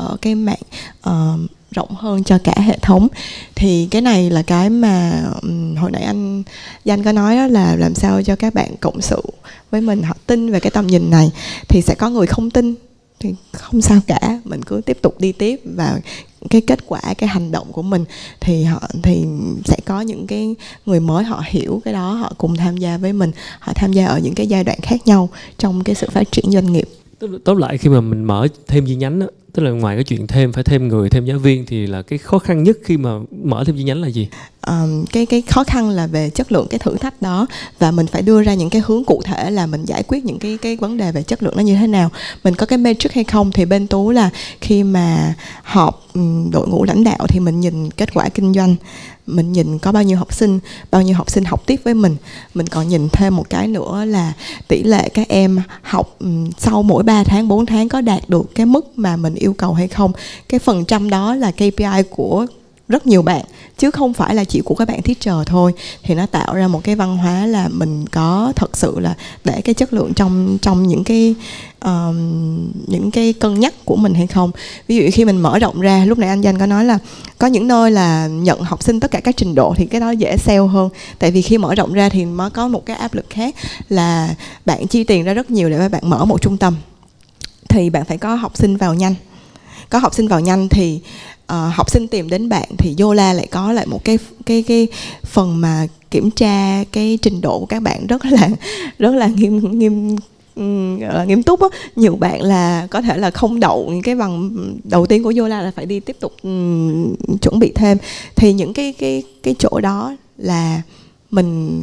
ở 0.00 0.16
cái 0.22 0.34
mạng 0.34 0.62
uh, 1.08 1.40
rộng 1.70 1.94
hơn 1.94 2.24
cho 2.24 2.38
cả 2.38 2.54
hệ 2.56 2.78
thống. 2.82 3.08
Thì 3.54 3.88
cái 3.90 4.02
này 4.02 4.30
là 4.30 4.42
cái 4.42 4.70
mà 4.70 5.22
um, 5.42 5.76
hồi 5.76 5.90
nãy 5.90 6.02
anh 6.02 6.42
danh 6.84 7.04
có 7.04 7.12
nói 7.12 7.36
đó 7.36 7.46
là 7.46 7.76
làm 7.76 7.94
sao 7.94 8.22
cho 8.22 8.36
các 8.36 8.54
bạn 8.54 8.76
cộng 8.80 9.00
sự 9.00 9.22
với 9.70 9.80
mình 9.80 10.02
họ 10.02 10.14
tin 10.26 10.52
về 10.52 10.60
cái 10.60 10.70
tầm 10.70 10.86
nhìn 10.86 11.10
này 11.10 11.30
thì 11.68 11.82
sẽ 11.82 11.94
có 11.94 12.10
người 12.10 12.26
không 12.26 12.50
tin 12.50 12.74
thì 13.20 13.34
không 13.52 13.80
sao 13.80 14.00
cả 14.06 14.40
mình 14.44 14.62
cứ 14.62 14.80
tiếp 14.86 14.98
tục 15.02 15.20
đi 15.20 15.32
tiếp 15.32 15.60
và 15.64 16.00
cái 16.50 16.60
kết 16.60 16.78
quả 16.86 17.00
cái 17.18 17.28
hành 17.28 17.52
động 17.52 17.72
của 17.72 17.82
mình 17.82 18.04
thì 18.40 18.64
họ 18.64 18.82
thì 19.02 19.24
sẽ 19.64 19.76
có 19.84 20.00
những 20.00 20.26
cái 20.26 20.54
người 20.86 21.00
mới 21.00 21.24
họ 21.24 21.42
hiểu 21.46 21.82
cái 21.84 21.94
đó 21.94 22.12
họ 22.12 22.32
cùng 22.38 22.56
tham 22.56 22.76
gia 22.76 22.96
với 22.96 23.12
mình 23.12 23.32
họ 23.58 23.72
tham 23.76 23.92
gia 23.92 24.06
ở 24.06 24.18
những 24.18 24.34
cái 24.34 24.46
giai 24.46 24.64
đoạn 24.64 24.78
khác 24.82 25.06
nhau 25.06 25.28
trong 25.58 25.84
cái 25.84 25.94
sự 25.94 26.06
phát 26.10 26.32
triển 26.32 26.44
doanh 26.50 26.72
nghiệp. 26.72 26.88
Tóm 27.44 27.56
lại 27.56 27.78
khi 27.78 27.88
mà 27.88 28.00
mình 28.00 28.24
mở 28.24 28.46
thêm 28.66 28.86
chi 28.86 28.94
nhánh 28.94 29.18
đó 29.18 29.26
tức 29.52 29.62
là 29.62 29.70
ngoài 29.70 29.96
cái 29.96 30.04
chuyện 30.04 30.26
thêm, 30.26 30.52
phải 30.52 30.64
thêm 30.64 30.88
người, 30.88 31.10
thêm 31.10 31.24
giáo 31.24 31.38
viên 31.38 31.66
thì 31.66 31.86
là 31.86 32.02
cái 32.02 32.18
khó 32.18 32.38
khăn 32.38 32.62
nhất 32.62 32.78
khi 32.84 32.96
mà 32.96 33.10
mở 33.44 33.64
thêm 33.66 33.76
chi 33.76 33.82
nhánh 33.84 34.00
là 34.00 34.08
gì? 34.08 34.28
Um, 34.66 35.04
cái 35.04 35.26
cái 35.26 35.42
khó 35.42 35.64
khăn 35.64 35.90
là 35.90 36.06
về 36.06 36.30
chất 36.30 36.52
lượng 36.52 36.66
cái 36.70 36.78
thử 36.78 36.96
thách 36.96 37.22
đó 37.22 37.46
và 37.78 37.90
mình 37.90 38.06
phải 38.06 38.22
đưa 38.22 38.42
ra 38.42 38.54
những 38.54 38.70
cái 38.70 38.82
hướng 38.86 39.04
cụ 39.04 39.22
thể 39.24 39.50
là 39.50 39.66
mình 39.66 39.84
giải 39.84 40.02
quyết 40.02 40.24
những 40.24 40.38
cái 40.38 40.58
cái 40.62 40.76
vấn 40.76 40.96
đề 40.96 41.12
về 41.12 41.22
chất 41.22 41.42
lượng 41.42 41.56
nó 41.56 41.62
như 41.62 41.76
thế 41.76 41.86
nào. 41.86 42.10
Mình 42.44 42.54
có 42.54 42.66
cái 42.66 42.78
metric 42.78 43.12
hay 43.12 43.24
không 43.24 43.52
thì 43.52 43.64
bên 43.64 43.86
tú 43.86 44.10
là 44.10 44.30
khi 44.60 44.82
mà 44.82 45.34
họp 45.62 46.06
um, 46.14 46.50
đội 46.50 46.68
ngũ 46.68 46.84
lãnh 46.84 47.04
đạo 47.04 47.26
thì 47.28 47.40
mình 47.40 47.60
nhìn 47.60 47.90
kết 47.90 48.14
quả 48.14 48.28
kinh 48.28 48.54
doanh 48.54 48.76
mình 49.26 49.52
nhìn 49.52 49.78
có 49.78 49.92
bao 49.92 50.02
nhiêu 50.02 50.18
học 50.18 50.32
sinh 50.34 50.58
bao 50.90 51.02
nhiêu 51.02 51.14
học 51.14 51.30
sinh 51.30 51.44
học 51.44 51.66
tiếp 51.66 51.80
với 51.84 51.94
mình. 51.94 52.16
Mình 52.54 52.66
còn 52.66 52.88
nhìn 52.88 53.08
thêm 53.08 53.36
một 53.36 53.50
cái 53.50 53.68
nữa 53.68 54.04
là 54.04 54.32
tỷ 54.68 54.82
lệ 54.82 55.08
các 55.08 55.28
em 55.28 55.62
học 55.82 56.16
um, 56.20 56.50
sau 56.58 56.82
mỗi 56.82 57.02
3 57.02 57.24
tháng 57.24 57.48
4 57.48 57.66
tháng 57.66 57.88
có 57.88 58.00
đạt 58.00 58.28
được 58.28 58.54
cái 58.54 58.66
mức 58.66 58.98
mà 58.98 59.16
mình 59.16 59.34
yêu 59.34 59.52
cầu 59.52 59.74
hay 59.74 59.88
không. 59.88 60.12
Cái 60.48 60.60
phần 60.60 60.84
trăm 60.84 61.10
đó 61.10 61.34
là 61.34 61.50
KPI 61.50 62.02
của 62.10 62.46
rất 62.90 63.06
nhiều 63.06 63.22
bạn 63.22 63.44
chứ 63.78 63.90
không 63.90 64.12
phải 64.12 64.34
là 64.34 64.44
chỉ 64.44 64.60
của 64.60 64.74
các 64.74 64.88
bạn 64.88 65.02
teacher 65.02 65.46
thôi. 65.46 65.72
Thì 66.02 66.14
nó 66.14 66.26
tạo 66.26 66.54
ra 66.54 66.68
một 66.68 66.84
cái 66.84 66.94
văn 66.94 67.16
hóa 67.16 67.46
là 67.46 67.68
mình 67.68 68.06
có 68.06 68.52
thật 68.56 68.76
sự 68.76 69.00
là 69.00 69.14
để 69.44 69.60
cái 69.60 69.74
chất 69.74 69.92
lượng 69.92 70.14
trong 70.14 70.58
trong 70.62 70.88
những 70.88 71.04
cái 71.04 71.34
um, 71.80 72.16
những 72.86 73.10
cái 73.10 73.32
cân 73.32 73.60
nhắc 73.60 73.74
của 73.84 73.96
mình 73.96 74.14
hay 74.14 74.26
không. 74.26 74.50
Ví 74.88 74.96
dụ 74.96 75.02
khi 75.12 75.24
mình 75.24 75.36
mở 75.36 75.58
rộng 75.58 75.80
ra 75.80 76.04
lúc 76.04 76.18
nãy 76.18 76.28
anh 76.28 76.40
danh 76.40 76.58
có 76.58 76.66
nói 76.66 76.84
là 76.84 76.98
có 77.38 77.46
những 77.46 77.68
nơi 77.68 77.90
là 77.90 78.26
nhận 78.26 78.62
học 78.62 78.82
sinh 78.82 79.00
tất 79.00 79.10
cả 79.10 79.20
các 79.20 79.36
trình 79.36 79.54
độ 79.54 79.74
thì 79.76 79.86
cái 79.86 80.00
đó 80.00 80.10
dễ 80.10 80.36
sell 80.36 80.66
hơn. 80.66 80.88
Tại 81.18 81.30
vì 81.30 81.42
khi 81.42 81.58
mở 81.58 81.74
rộng 81.74 81.92
ra 81.92 82.08
thì 82.08 82.24
nó 82.24 82.48
có 82.48 82.68
một 82.68 82.86
cái 82.86 82.96
áp 82.96 83.14
lực 83.14 83.26
khác 83.30 83.54
là 83.88 84.34
bạn 84.66 84.86
chi 84.86 85.04
tiền 85.04 85.24
ra 85.24 85.34
rất 85.34 85.50
nhiều 85.50 85.70
để 85.70 85.78
mà 85.78 85.88
bạn 85.88 86.02
mở 86.10 86.24
một 86.24 86.42
trung 86.42 86.56
tâm. 86.56 86.74
Thì 87.68 87.90
bạn 87.90 88.04
phải 88.04 88.18
có 88.18 88.34
học 88.34 88.56
sinh 88.56 88.76
vào 88.76 88.94
nhanh 88.94 89.14
có 89.88 89.98
học 89.98 90.14
sinh 90.14 90.28
vào 90.28 90.40
nhanh 90.40 90.68
thì 90.68 91.00
uh, 91.52 91.74
học 91.74 91.90
sinh 91.90 92.08
tìm 92.08 92.28
đến 92.28 92.48
bạn 92.48 92.68
thì 92.78 92.96
Yola 92.98 93.32
lại 93.32 93.46
có 93.50 93.72
lại 93.72 93.86
một 93.86 94.04
cái 94.04 94.18
cái 94.46 94.62
cái 94.62 94.88
phần 95.24 95.60
mà 95.60 95.86
kiểm 96.10 96.30
tra 96.30 96.84
cái 96.92 97.18
trình 97.22 97.40
độ 97.40 97.58
của 97.58 97.66
các 97.66 97.82
bạn 97.82 98.06
rất 98.06 98.24
là 98.24 98.48
rất 98.98 99.14
là 99.14 99.26
nghiêm 99.26 99.78
nghiêm 99.78 100.16
là 101.00 101.08
ờ, 101.08 101.24
nghiêm 101.24 101.42
túc 101.42 101.60
á. 101.60 101.68
Nhiều 101.96 102.16
bạn 102.16 102.42
là 102.42 102.86
có 102.90 103.02
thể 103.02 103.16
là 103.16 103.30
không 103.30 103.60
đậu 103.60 103.88
những 103.90 104.02
cái 104.02 104.14
bằng 104.14 104.50
đầu 104.84 105.06
tiên 105.06 105.22
của 105.22 105.32
Yola 105.38 105.62
là 105.62 105.72
phải 105.76 105.86
đi 105.86 106.00
tiếp 106.00 106.16
tục 106.20 106.32
um, 106.42 107.14
chuẩn 107.42 107.58
bị 107.58 107.72
thêm. 107.74 107.98
Thì 108.36 108.52
những 108.52 108.74
cái 108.74 108.94
cái 108.98 109.22
cái 109.42 109.54
chỗ 109.58 109.80
đó 109.82 110.16
là 110.38 110.82
mình 111.30 111.82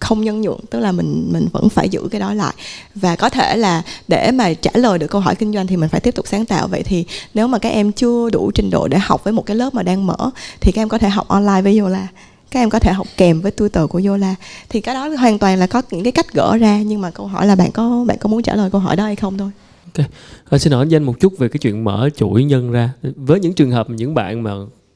không 0.00 0.20
nhân 0.20 0.40
nhượng 0.40 0.60
tức 0.70 0.80
là 0.80 0.92
mình 0.92 1.28
mình 1.32 1.48
vẫn 1.52 1.68
phải 1.68 1.88
giữ 1.88 2.08
cái 2.10 2.20
đó 2.20 2.34
lại. 2.34 2.54
Và 2.94 3.16
có 3.16 3.28
thể 3.28 3.56
là 3.56 3.82
để 4.08 4.30
mà 4.30 4.52
trả 4.54 4.70
lời 4.74 4.98
được 4.98 5.06
câu 5.06 5.20
hỏi 5.20 5.34
kinh 5.34 5.52
doanh 5.52 5.66
thì 5.66 5.76
mình 5.76 5.88
phải 5.88 6.00
tiếp 6.00 6.14
tục 6.14 6.26
sáng 6.28 6.46
tạo. 6.46 6.68
Vậy 6.68 6.82
thì 6.82 7.04
nếu 7.34 7.46
mà 7.46 7.58
các 7.58 7.68
em 7.68 7.92
chưa 7.92 8.30
đủ 8.30 8.50
trình 8.54 8.70
độ 8.70 8.88
để 8.88 8.98
học 8.98 9.24
với 9.24 9.32
một 9.32 9.46
cái 9.46 9.56
lớp 9.56 9.74
mà 9.74 9.82
đang 9.82 10.06
mở 10.06 10.30
thì 10.60 10.72
các 10.72 10.82
em 10.82 10.88
có 10.88 10.98
thể 10.98 11.08
học 11.08 11.28
online 11.28 11.62
với 11.62 11.78
Yola. 11.78 12.08
Các 12.50 12.60
em 12.60 12.70
có 12.70 12.78
thể 12.78 12.92
học 12.92 13.06
kèm 13.16 13.40
với 13.40 13.52
tutor 13.52 13.90
của 13.90 14.00
Yola. 14.06 14.34
Thì 14.68 14.80
cái 14.80 14.94
đó 14.94 15.08
hoàn 15.08 15.38
toàn 15.38 15.58
là 15.58 15.66
có 15.66 15.82
những 15.90 16.02
cái 16.02 16.12
cách 16.12 16.32
gỡ 16.32 16.56
ra 16.56 16.82
nhưng 16.82 17.00
mà 17.00 17.10
câu 17.10 17.26
hỏi 17.26 17.46
là 17.46 17.54
bạn 17.54 17.72
có 17.72 18.04
bạn 18.06 18.18
có 18.18 18.28
muốn 18.28 18.42
trả 18.42 18.54
lời 18.54 18.70
câu 18.70 18.80
hỏi 18.80 18.96
đó 18.96 19.04
hay 19.04 19.16
không 19.16 19.38
thôi. 19.38 19.50
Ok, 19.94 20.06
à, 20.50 20.58
xin 20.58 20.72
hỏi 20.72 20.82
anh 20.82 20.88
danh 20.88 21.02
một 21.02 21.20
chút 21.20 21.38
về 21.38 21.48
cái 21.48 21.58
chuyện 21.58 21.84
mở 21.84 22.08
chuỗi 22.16 22.44
nhân 22.44 22.70
ra. 22.70 22.90
Với 23.02 23.40
những 23.40 23.54
trường 23.54 23.70
hợp 23.70 23.90
những 23.90 24.14
bạn 24.14 24.42
mà 24.42 24.52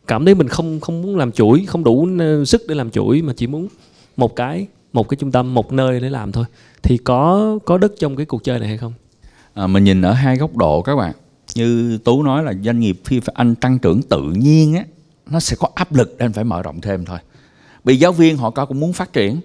cảm 0.07 0.25
thấy 0.25 0.35
mình 0.35 0.49
không 0.49 0.81
không 0.81 1.03
muốn 1.03 1.17
làm 1.17 1.33
chuỗi 1.33 1.64
không 1.67 1.85
đủ 1.85 2.09
ờ, 2.19 2.45
sức 2.45 2.62
để 2.69 2.75
làm 2.75 2.90
chuỗi 2.90 3.23
mà 3.23 3.33
chỉ 3.37 3.47
muốn 3.47 3.69
một 4.17 4.37
cái 4.37 4.67
một 4.94 5.09
cái 5.09 5.16
trung 5.20 5.33
tâm 5.33 5.54
một 5.54 5.72
nơi 5.72 6.00
để 6.00 6.11
làm 6.11 6.33
thôi. 6.33 6.44
Thì 6.83 6.96
có 6.96 7.59
có 7.64 7.78
đất 7.78 7.92
trong 7.98 8.16
cái 8.16 8.26
cuộc 8.26 8.44
chơi 8.44 8.59
này 8.59 8.68
hay 8.68 8.78
không? 8.78 8.92
À, 9.54 9.66
mình 9.66 9.85
nhìn 9.85 10.02
ở 10.02 10.12
hai 10.12 10.37
góc 10.37 10.57
độ 10.57 10.83
các 10.83 10.96
bạn. 10.96 11.12
Như 11.54 11.98
tú 12.04 12.22
nói 12.22 12.42
là 12.42 12.52
doanh 12.64 12.80
nghiệp 12.80 13.00
khi 13.04 13.20
anh 13.35 13.54
tăng 13.54 13.78
trưởng 13.78 14.02
tự 14.02 14.22
nhiên 14.22 14.74
á 14.74 14.85
nó 15.30 15.40
sẽ 15.40 15.57
có 15.61 15.68
áp 15.74 15.92
lực 15.92 16.14
nên 16.18 16.33
phải 16.33 16.44
mở 16.44 16.62
rộng 16.62 16.80
thêm 16.80 17.04
thôi. 17.04 17.18
Vì 17.85 17.96
giáo 17.96 18.12
viên 18.12 18.37
họ 18.37 18.50
cũng 18.50 18.80
muốn 18.80 18.92
phát 18.92 19.12
triển 19.12 19.40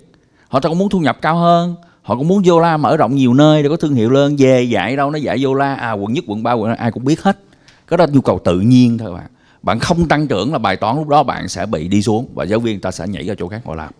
họ 0.47 0.59
cũng 0.59 0.77
muốn 0.77 0.89
thu 0.89 0.99
nhập 0.99 1.17
cao 1.21 1.38
hơn 1.38 1.75
họ 2.01 2.15
cũng 2.15 2.27
muốn 2.27 2.41
vô 2.45 2.59
la 2.59 2.77
mở 2.77 2.97
rộng 2.97 3.15
nhiều 3.15 3.33
nơi 3.33 3.63
để 3.63 3.69
có 3.69 3.77
thương 3.77 3.93
hiệu 3.93 4.09
lớn 4.09 4.35
về 4.39 4.63
dạy 4.63 4.95
đâu 4.95 5.12
nó 5.12 5.17
dạy 5.17 5.38
vô 5.39 5.53
la 5.53 5.75
à 5.75 5.91
quận 5.91 6.13
nhất 6.13 6.23
quận 6.27 6.43
ba 6.43 6.53
quận 6.53 6.75
ai 6.75 6.91
cũng 6.91 7.05
biết 7.05 7.21
hết. 7.21 7.39
Cái 7.88 7.97
đó 7.97 8.05
nhu 8.12 8.21
cầu 8.21 8.39
tự 8.43 8.59
nhiên 8.59 8.97
thôi 8.97 9.13
bạn. 9.13 9.27
Bạn 9.63 9.79
không 9.79 10.07
tăng 10.07 10.27
trưởng 10.27 10.51
là 10.53 10.59
bài 10.59 10.75
toán 10.75 10.95
lúc 10.95 11.07
đó 11.07 11.23
bạn 11.23 11.49
sẽ 11.49 11.65
bị 11.65 11.88
đi 11.88 12.01
xuống 12.01 12.29
và 12.33 12.43
giáo 12.43 12.59
viên 12.59 12.81
ta 12.81 12.91
sẽ 12.91 13.07
nhảy 13.07 13.23
ra 13.23 13.33
chỗ 13.38 13.47
khác 13.47 13.62
họ 13.65 13.75
làm. 13.75 13.93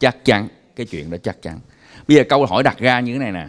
Chắc 0.00 0.24
chắn 0.24 0.48
cái 0.76 0.86
chuyện 0.86 1.10
đó 1.10 1.16
chắc 1.22 1.42
chắn. 1.42 1.60
Bây 2.08 2.16
giờ 2.16 2.24
câu 2.28 2.46
hỏi 2.46 2.62
đặt 2.62 2.78
ra 2.78 3.00
như 3.00 3.12
thế 3.12 3.18
này 3.18 3.32
nè. 3.32 3.46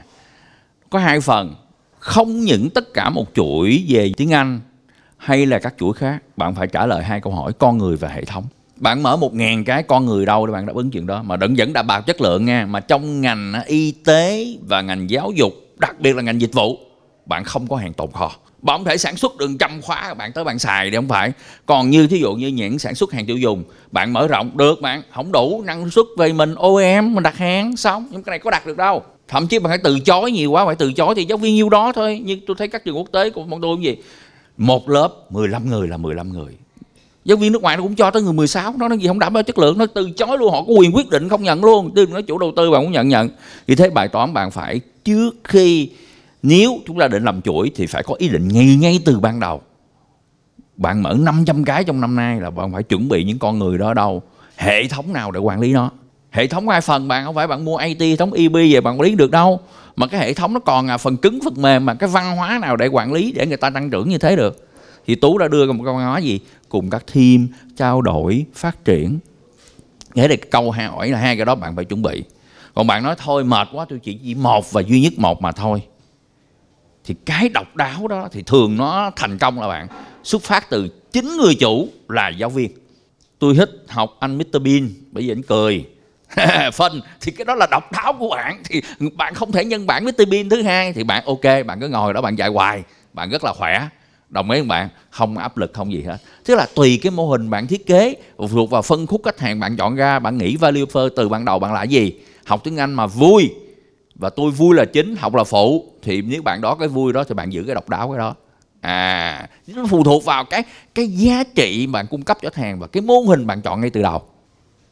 Có 0.89 0.99
hai 0.99 1.19
phần, 1.19 1.55
không 1.99 2.41
những 2.41 2.69
tất 2.69 2.93
cả 2.93 3.09
một 3.09 3.25
chuỗi 3.33 3.86
về 3.88 4.12
tiếng 4.17 4.33
anh 4.33 4.59
hay 5.17 5.45
là 5.45 5.59
các 5.59 5.73
chuỗi 5.79 5.93
khác, 5.93 6.23
bạn 6.38 6.55
phải 6.55 6.67
trả 6.67 6.86
lời 6.86 7.03
hai 7.03 7.21
câu 7.21 7.33
hỏi, 7.33 7.53
con 7.53 7.77
người 7.77 7.95
và 7.95 8.09
hệ 8.09 8.25
thống. 8.25 8.43
Bạn 8.75 9.03
mở 9.03 9.17
một 9.17 9.33
ngàn 9.33 9.63
cái, 9.63 9.83
con 9.83 10.05
người 10.05 10.25
đâu 10.25 10.47
để 10.47 10.53
bạn 10.53 10.65
đáp 10.65 10.75
ứng 10.75 10.91
chuyện 10.91 11.07
đó. 11.07 11.23
Mà 11.23 11.36
đừng 11.36 11.55
vẫn 11.57 11.73
đảm 11.73 11.88
bảo 11.88 12.01
chất 12.01 12.21
lượng 12.21 12.45
nha, 12.45 12.65
mà 12.65 12.79
trong 12.79 13.21
ngành 13.21 13.53
y 13.65 13.91
tế 13.91 14.47
và 14.67 14.81
ngành 14.81 15.09
giáo 15.09 15.31
dục, 15.36 15.53
đặc 15.77 15.95
biệt 15.99 16.15
là 16.15 16.21
ngành 16.21 16.41
dịch 16.41 16.53
vụ, 16.53 16.77
bạn 17.25 17.43
không 17.43 17.67
có 17.67 17.75
hàng 17.75 17.93
tồn 17.93 18.12
kho 18.12 18.31
bạn 18.63 18.78
không 18.78 18.86
thể 18.86 18.97
sản 18.97 19.17
xuất 19.17 19.38
được 19.38 19.52
trăm 19.60 19.82
khóa 19.82 20.13
bạn 20.13 20.32
tới 20.32 20.43
bạn 20.43 20.60
xài 20.60 20.89
thì 20.89 20.95
không 20.95 21.08
phải. 21.08 21.32
Còn 21.65 21.89
như 21.89 22.08
thí 22.08 22.19
dụ 22.19 22.34
như 22.34 22.47
những 22.47 22.80
sản 22.80 22.95
xuất 22.95 23.12
hàng 23.12 23.26
tiêu 23.26 23.38
dùng, 23.38 23.63
bạn 23.91 24.13
mở 24.13 24.28
rộng, 24.28 24.58
được 24.58 24.82
bạn, 24.82 25.02
không 25.12 25.32
đủ 25.32 25.63
năng 25.65 25.89
suất 25.89 26.06
về 26.17 26.34
mình 26.34 26.56
OEM 26.56 27.13
mình 27.13 27.23
đặt 27.23 27.38
hàng, 27.38 27.78
xong. 27.78 28.08
Nhưng 28.12 28.23
cái 28.23 28.32
này 28.32 28.39
có 28.39 28.52
đặt 28.52 28.67
được 28.67 28.78
đâu. 28.78 29.04
Thậm 29.28 29.47
chí 29.47 29.60
bạn 29.60 29.71
phải 29.71 29.78
từ 29.78 29.99
chối 29.99 30.32
nhiều 30.32 30.52
quá, 30.52 30.65
phải 30.65 30.76
từ 30.76 30.93
chối 30.93 31.15
thì 31.15 31.26
giáo 31.26 31.38
viên 31.38 31.56
nhiêu 31.56 31.69
đó 31.69 31.91
thôi. 31.95 32.21
Nhưng 32.26 32.39
tôi 32.47 32.56
thấy 32.60 32.67
các 32.67 32.86
trường 32.86 32.97
quốc 32.97 33.08
tế 33.12 33.30
của 33.30 33.43
bọn 33.43 33.62
tôi 33.62 33.78
gì 33.82 33.95
một 34.58 34.89
lớp 34.89 35.10
15 35.30 35.69
người 35.69 35.88
là 35.88 35.97
15 35.97 36.34
người. 36.34 36.54
Giáo 37.26 37.38
viên 37.38 37.52
nước 37.52 37.62
ngoài 37.62 37.78
nó 37.78 37.84
cũng 37.84 37.95
cho 37.95 38.12
tới 38.12 38.21
người 38.21 38.34
16 38.34 38.73
nó 38.78 38.88
nói 38.88 38.97
gì 38.97 39.08
không 39.08 39.19
đảm 39.19 39.34
bảo 39.34 39.43
chất 39.43 39.58
lượng, 39.58 39.78
nó 39.78 39.86
từ 39.86 40.12
chối 40.12 40.38
luôn, 40.38 40.52
họ 40.52 40.63
có 40.67 40.73
quyền 40.73 40.95
quyết 40.95 41.10
định 41.10 41.30
không 41.30 41.43
nhận 41.43 41.63
luôn. 41.63 41.93
Đừng 41.93 42.12
nói 42.12 42.23
chủ 42.23 42.38
đầu 42.38 42.54
tư 42.56 42.71
bạn 42.71 42.84
cũng 42.84 42.91
nhận 42.91 43.08
nhận. 43.08 43.30
Thì 43.67 43.76
thế 43.76 43.89
bài 43.89 44.08
toán 44.08 44.34
bạn 44.34 44.52
phải 44.52 44.80
trước 45.04 45.32
khi 45.43 45.89
nếu 46.43 46.79
chúng 46.88 46.99
ta 46.99 47.08
định 47.08 47.23
làm 47.23 47.41
chuỗi 47.41 47.71
thì 47.75 47.86
phải 47.86 48.03
có 48.03 48.15
ý 48.17 48.29
định 48.29 48.47
ngay 48.47 48.75
ngay 48.75 48.99
từ 49.06 49.19
ban 49.19 49.39
đầu. 49.39 49.62
Bạn 50.75 51.03
mở 51.03 51.15
500 51.19 51.63
cái 51.63 51.84
trong 51.84 52.01
năm 52.01 52.15
nay 52.15 52.41
là 52.41 52.49
bạn 52.49 52.73
phải 52.73 52.84
chuẩn 52.84 53.10
bị 53.10 53.23
những 53.23 53.39
con 53.39 53.60
người 53.60 53.77
đó 53.77 53.93
đâu. 53.93 54.21
Hệ 54.56 54.88
thống 54.88 55.13
nào 55.13 55.32
để 55.32 55.39
quản 55.39 55.60
lý 55.60 55.73
nó? 55.73 55.91
Hệ 56.32 56.47
thống 56.47 56.69
ai 56.69 56.82
phần 56.82 57.08
bạn? 57.08 57.25
Không 57.25 57.36
phải 57.36 57.47
bạn 57.47 57.65
mua 57.65 57.77
AT 57.77 57.99
hệ 57.99 58.15
thống 58.15 58.34
EB 58.34 58.56
về 58.56 58.82
bạn 58.82 58.99
quản 58.99 59.01
lý 59.01 59.15
được 59.15 59.32
đâu. 59.32 59.60
Mà 59.95 60.08
cái 60.08 60.19
hệ 60.19 60.34
thống 60.34 60.53
nó 60.53 60.60
còn 60.60 60.88
là 60.88 60.97
phần 60.97 61.17
cứng, 61.17 61.39
phần 61.43 61.53
mềm, 61.58 61.86
mà 61.86 61.93
cái 61.93 62.10
văn 62.10 62.36
hóa 62.38 62.60
nào 62.62 62.75
để 62.75 62.88
quản 62.88 63.13
lý 63.13 63.32
để 63.32 63.45
người 63.47 63.58
ta 63.58 63.69
tăng 63.69 63.89
trưởng 63.89 64.10
như 64.10 64.17
thế 64.17 64.36
được? 64.36 64.67
Thì 65.08 65.15
tú 65.15 65.38
đã 65.38 65.47
đưa 65.47 65.65
ra 65.65 65.73
một 65.73 65.84
câu 65.86 65.99
nói 65.99 66.23
gì? 66.23 66.39
Cùng 66.69 66.89
các 66.89 67.06
team 67.13 67.47
trao 67.77 68.01
đổi, 68.01 68.45
phát 68.53 68.86
triển. 68.86 69.19
Nghĩa 70.15 70.27
là 70.27 70.36
câu 70.51 70.71
hỏi 70.71 71.10
là 71.10 71.19
hai 71.19 71.36
cái 71.36 71.45
đó 71.45 71.56
bạn 71.56 71.75
phải 71.75 71.86
chuẩn 71.86 72.01
bị. 72.01 72.23
Còn 72.73 72.88
bạn 72.88 73.03
nói 73.03 73.15
thôi, 73.17 73.43
mệt 73.43 73.67
quá, 73.73 73.86
tôi 73.89 73.99
chỉ 74.03 74.19
chỉ 74.23 74.36
một 74.36 74.71
và 74.71 74.82
duy 74.82 75.01
nhất 75.01 75.13
một 75.17 75.41
mà 75.41 75.51
thôi 75.51 75.82
thì 77.05 77.15
cái 77.25 77.49
độc 77.49 77.75
đáo 77.75 78.07
đó 78.07 78.27
thì 78.31 78.43
thường 78.43 78.77
nó 78.77 79.11
thành 79.15 79.37
công 79.37 79.59
là 79.59 79.67
bạn, 79.67 79.87
xuất 80.23 80.43
phát 80.43 80.69
từ 80.69 80.87
chính 81.11 81.37
người 81.37 81.55
chủ 81.55 81.87
là 82.09 82.29
giáo 82.29 82.49
viên. 82.49 82.71
Tôi 83.39 83.55
thích 83.55 83.85
học 83.87 84.17
anh 84.19 84.37
Mr 84.37 84.61
Bean, 84.63 84.89
bởi 85.11 85.23
vì 85.23 85.31
anh 85.31 85.43
cười. 85.43 85.85
Phân, 86.73 87.01
thì 87.21 87.31
cái 87.31 87.45
đó 87.45 87.55
là 87.55 87.67
độc 87.71 87.91
đáo 87.91 88.13
của 88.19 88.29
bạn. 88.29 88.61
Thì 88.65 88.81
bạn 89.15 89.33
không 89.33 89.51
thể 89.51 89.65
nhân 89.65 89.87
bản 89.87 90.05
Mr 90.05 90.29
Bean 90.31 90.49
thứ 90.49 90.61
hai, 90.61 90.93
thì 90.93 91.03
bạn 91.03 91.25
ok, 91.25 91.65
bạn 91.65 91.79
cứ 91.79 91.87
ngồi 91.87 92.13
đó, 92.13 92.21
bạn 92.21 92.35
dạy 92.35 92.49
hoài, 92.49 92.83
bạn 93.13 93.29
rất 93.29 93.43
là 93.43 93.53
khỏe. 93.53 93.87
Đồng 94.29 94.51
ý 94.51 94.59
không 94.59 94.67
bạn? 94.67 94.89
Không 95.09 95.37
áp 95.37 95.57
lực, 95.57 95.73
không 95.73 95.93
gì 95.93 96.01
hết. 96.01 96.17
Tức 96.45 96.55
là 96.55 96.67
tùy 96.75 96.99
cái 97.03 97.11
mô 97.11 97.27
hình 97.29 97.49
bạn 97.49 97.67
thiết 97.67 97.85
kế, 97.85 98.15
thuộc 98.37 98.69
vào 98.69 98.81
phân 98.81 99.07
khúc 99.07 99.21
khách 99.25 99.39
hàng 99.39 99.59
bạn 99.59 99.77
chọn 99.77 99.95
ra, 99.95 100.19
bạn 100.19 100.37
nghĩ 100.37 100.55
value 100.57 100.81
offer 100.81 101.09
từ 101.09 101.29
ban 101.29 101.45
đầu 101.45 101.59
bạn 101.59 101.73
là 101.73 101.83
gì. 101.83 102.13
Học 102.45 102.61
tiếng 102.63 102.77
Anh 102.77 102.93
mà 102.93 103.07
vui 103.07 103.49
và 104.23 104.29
tôi 104.29 104.51
vui 104.51 104.75
là 104.75 104.86
chính, 104.86 105.15
học 105.15 105.36
là 105.36 105.43
phụ. 105.43 105.86
Thì 106.01 106.21
nếu 106.21 106.41
bạn 106.41 106.62
đó 106.62 106.75
cái 106.75 106.88
vui 106.88 107.13
đó 107.13 107.23
thì 107.23 107.33
bạn 107.33 107.53
giữ 107.53 107.63
cái 107.63 107.75
độc 107.75 107.89
đáo 107.89 108.09
cái 108.09 108.17
đó. 108.17 108.36
À 108.81 109.47
nó 109.67 109.86
phụ 109.89 110.03
thuộc 110.03 110.25
vào 110.25 110.45
cái 110.45 110.63
cái 110.95 111.07
giá 111.07 111.43
trị 111.55 111.88
bạn 111.88 112.07
cung 112.07 112.21
cấp 112.21 112.38
cho 112.41 112.49
khách 112.49 112.63
hàng 112.63 112.79
và 112.79 112.88
cái 112.88 113.01
mô 113.01 113.19
hình 113.19 113.47
bạn 113.47 113.62
chọn 113.62 113.81
ngay 113.81 113.89
từ 113.89 114.01
đầu. 114.01 114.21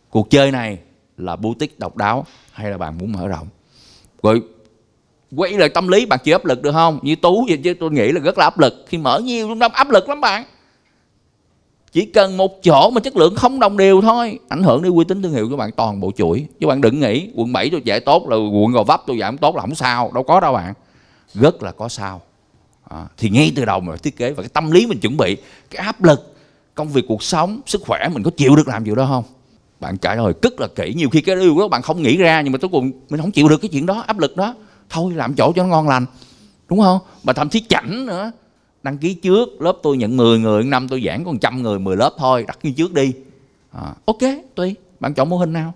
Cuộc 0.09 0.29
chơi 0.29 0.51
này 0.51 0.77
là 1.17 1.35
boutique 1.35 1.75
độc 1.77 1.97
đáo 1.97 2.25
hay 2.51 2.71
là 2.71 2.77
bạn 2.77 2.97
muốn 2.97 3.11
mở 3.11 3.27
rộng? 3.27 3.47
Rồi, 4.23 4.41
quay 5.35 5.51
lại 5.51 5.69
tâm 5.69 5.87
lý 5.87 6.05
bạn 6.05 6.19
chịu 6.23 6.35
áp 6.35 6.45
lực 6.45 6.61
được 6.61 6.71
không? 6.71 6.99
Như 7.01 7.15
tú 7.15 7.45
vậy 7.47 7.59
chứ 7.63 7.73
tôi 7.73 7.91
nghĩ 7.91 8.11
là 8.11 8.19
rất 8.19 8.37
là 8.37 8.45
áp 8.45 8.59
lực. 8.59 8.85
Khi 8.87 8.97
mở 8.97 9.19
nhiều 9.19 9.47
trung 9.47 9.59
tâm 9.59 9.71
áp 9.71 9.89
lực 9.89 10.09
lắm 10.09 10.21
bạn 10.21 10.43
chỉ 11.91 12.05
cần 12.05 12.37
một 12.37 12.63
chỗ 12.63 12.89
mà 12.89 13.01
chất 13.01 13.17
lượng 13.17 13.35
không 13.35 13.59
đồng 13.59 13.77
đều 13.77 14.01
thôi. 14.01 14.39
Ảnh 14.49 14.63
hưởng 14.63 14.81
đến 14.81 14.93
uy 14.93 15.03
tín 15.03 15.21
thương 15.21 15.33
hiệu 15.33 15.49
của 15.49 15.57
bạn 15.57 15.71
toàn 15.71 15.99
bộ 15.99 16.11
chuỗi. 16.17 16.45
Chứ 16.59 16.67
bạn 16.67 16.81
đừng 16.81 16.99
nghĩ 16.99 17.29
quận 17.35 17.53
7 17.53 17.69
tôi 17.69 17.81
dạy 17.85 17.99
tốt 17.99 18.27
là 18.29 18.35
quận 18.35 18.71
gò 18.71 18.83
vấp 18.83 19.03
tôi 19.07 19.17
dạy 19.17 19.27
không 19.27 19.37
tốt 19.37 19.55
là 19.55 19.61
không 19.61 19.75
sao 19.75 20.11
đâu 20.13 20.23
có 20.23 20.39
đâu 20.39 20.53
bạn. 20.53 20.73
Rất 21.33 21.63
là 21.63 21.71
có 21.71 21.89
sao. 21.89 22.21
À, 22.89 23.05
thì 23.17 23.29
ngay 23.29 23.51
từ 23.55 23.65
đầu 23.65 23.79
mình 23.79 23.97
thiết 24.03 24.17
kế 24.17 24.31
và 24.31 24.43
cái 24.43 24.49
tâm 24.49 24.71
lý 24.71 24.87
mình 24.87 24.99
chuẩn 24.99 25.17
bị 25.17 25.37
cái 25.69 25.85
áp 25.85 26.03
lực 26.03 26.35
công 26.75 26.89
việc 26.89 27.05
cuộc 27.07 27.23
sống 27.23 27.61
sức 27.65 27.81
khỏe 27.85 28.09
mình 28.13 28.23
có 28.23 28.31
chịu 28.37 28.55
được 28.55 28.67
làm 28.67 28.83
điều 28.83 28.95
đó 28.95 29.05
không? 29.05 29.23
Bạn 29.79 29.97
trả 29.97 30.15
lời 30.15 30.33
rất 30.41 30.59
là 30.59 30.67
kỹ. 30.75 30.93
Nhiều 30.97 31.09
khi 31.09 31.21
cái 31.21 31.35
điều 31.35 31.59
đó 31.59 31.67
bạn 31.67 31.81
không 31.81 32.01
nghĩ 32.01 32.17
ra 32.17 32.41
nhưng 32.41 32.53
mà 32.53 32.57
cuối 32.57 32.69
cùng 32.71 32.91
mình 33.09 33.21
không 33.21 33.31
chịu 33.31 33.49
được 33.49 33.61
cái 33.61 33.69
chuyện 33.69 33.85
đó 33.85 34.03
áp 34.07 34.19
lực 34.19 34.37
đó. 34.37 34.55
Thôi 34.89 35.13
làm 35.15 35.33
chỗ 35.33 35.51
cho 35.55 35.63
nó 35.63 35.69
ngon 35.69 35.87
lành. 35.87 36.05
Đúng 36.69 36.79
không? 36.79 36.99
Mà 37.23 37.33
thậm 37.33 37.49
chí 37.49 37.63
chảnh 37.69 38.05
nữa 38.05 38.31
đăng 38.83 38.97
ký 38.97 39.13
trước 39.13 39.61
lớp 39.61 39.77
tôi 39.83 39.97
nhận 39.97 40.17
10 40.17 40.39
người 40.39 40.63
năm 40.63 40.87
tôi 40.87 41.03
giảng 41.05 41.25
còn 41.25 41.39
trăm 41.39 41.63
người 41.63 41.79
10 41.79 41.97
lớp 41.97 42.13
thôi 42.17 42.45
đặt 42.47 42.59
ký 42.61 42.71
trước 42.71 42.93
đi. 42.93 43.13
À, 43.71 43.93
ok 44.05 44.17
tùy 44.55 44.75
bạn 44.99 45.13
chọn 45.13 45.29
mô 45.29 45.37
hình 45.37 45.53
nào? 45.53 45.73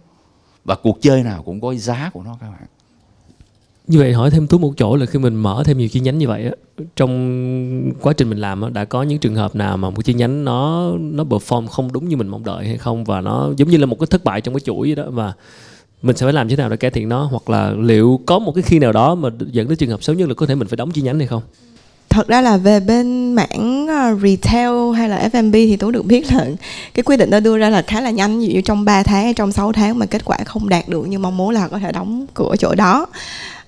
Và 0.65 0.75
cuộc 0.75 1.01
chơi 1.01 1.23
nào 1.23 1.43
cũng 1.43 1.61
có 1.61 1.75
giá 1.75 2.09
của 2.13 2.23
nó 2.23 2.37
các 2.41 2.49
bạn. 2.49 2.67
Như 3.87 3.99
vậy 3.99 4.13
hỏi 4.13 4.31
thêm 4.31 4.47
tú 4.47 4.57
một 4.57 4.73
chỗ 4.77 4.95
là 4.95 5.05
khi 5.05 5.19
mình 5.19 5.35
mở 5.35 5.63
thêm 5.65 5.77
nhiều 5.77 5.87
chi 5.87 5.99
nhánh 5.99 6.17
như 6.17 6.27
vậy 6.27 6.43
á 6.45 6.51
trong 6.95 7.91
quá 8.01 8.13
trình 8.13 8.29
mình 8.29 8.37
làm 8.37 8.61
á 8.61 8.69
đã 8.69 8.85
có 8.85 9.03
những 9.03 9.19
trường 9.19 9.35
hợp 9.35 9.55
nào 9.55 9.77
mà 9.77 9.89
một 9.89 10.05
chi 10.05 10.13
nhánh 10.13 10.45
nó 10.45 10.91
nó 10.97 11.23
perform 11.23 11.67
không 11.67 11.93
đúng 11.93 12.09
như 12.09 12.17
mình 12.17 12.27
mong 12.27 12.43
đợi 12.43 12.67
hay 12.67 12.77
không? 12.77 13.03
Và 13.03 13.21
nó 13.21 13.49
giống 13.57 13.69
như 13.69 13.77
là 13.77 13.85
một 13.85 13.99
cái 13.99 14.07
thất 14.07 14.23
bại 14.23 14.41
trong 14.41 14.53
cái 14.53 14.61
chuỗi 14.61 14.87
vậy 14.87 14.95
đó 14.95 15.11
và 15.11 15.33
mình 16.01 16.17
sẽ 16.17 16.25
phải 16.25 16.33
làm 16.33 16.49
thế 16.49 16.55
nào 16.55 16.69
để 16.69 16.77
cải 16.77 16.91
thiện 16.91 17.09
nó? 17.09 17.23
Hoặc 17.23 17.49
là 17.49 17.71
liệu 17.71 18.19
có 18.25 18.39
một 18.39 18.51
cái 18.55 18.61
khi 18.61 18.79
nào 18.79 18.91
đó 18.91 19.15
mà 19.15 19.29
dẫn 19.51 19.67
tới 19.67 19.75
trường 19.75 19.89
hợp 19.89 20.03
xấu 20.03 20.15
nhất 20.15 20.27
là 20.27 20.33
có 20.33 20.45
thể 20.45 20.55
mình 20.55 20.67
phải 20.67 20.77
đóng 20.77 20.91
chi 20.91 21.01
nhánh 21.01 21.17
hay 21.19 21.27
không? 21.27 21.41
Thật 22.09 22.27
ra 22.27 22.41
là 22.41 22.57
về 22.57 22.79
bên 22.79 23.33
mảng 23.33 23.87
ờ, 23.87 24.15
retail 24.23 24.71
hay 24.97 25.09
là 25.09 25.29
F&B 25.33 25.53
thì 25.53 25.77
tôi 25.77 25.91
được 25.91 26.05
biết 26.05 26.33
là 26.33 26.45
cái 26.93 27.03
quyết 27.03 27.17
định 27.17 27.29
đó 27.29 27.39
đưa 27.39 27.57
ra 27.57 27.69
là 27.69 27.81
khá 27.81 28.01
là 28.01 28.09
nhanh. 28.09 28.39
Ví 28.39 28.45
dụ 28.45 28.53
như 28.53 28.61
trong 28.61 28.85
3 28.85 29.03
tháng 29.03 29.23
hay 29.23 29.33
trong 29.33 29.51
6 29.51 29.71
tháng 29.71 29.99
mà 29.99 30.05
kết 30.05 30.25
quả 30.25 30.37
không 30.45 30.69
đạt 30.69 30.89
được 30.89 31.07
như 31.07 31.19
mong 31.19 31.37
muốn 31.37 31.49
là 31.49 31.67
có 31.67 31.79
thể 31.79 31.91
đóng 31.91 32.25
cửa 32.33 32.55
chỗ 32.59 32.75
đó. 32.75 33.07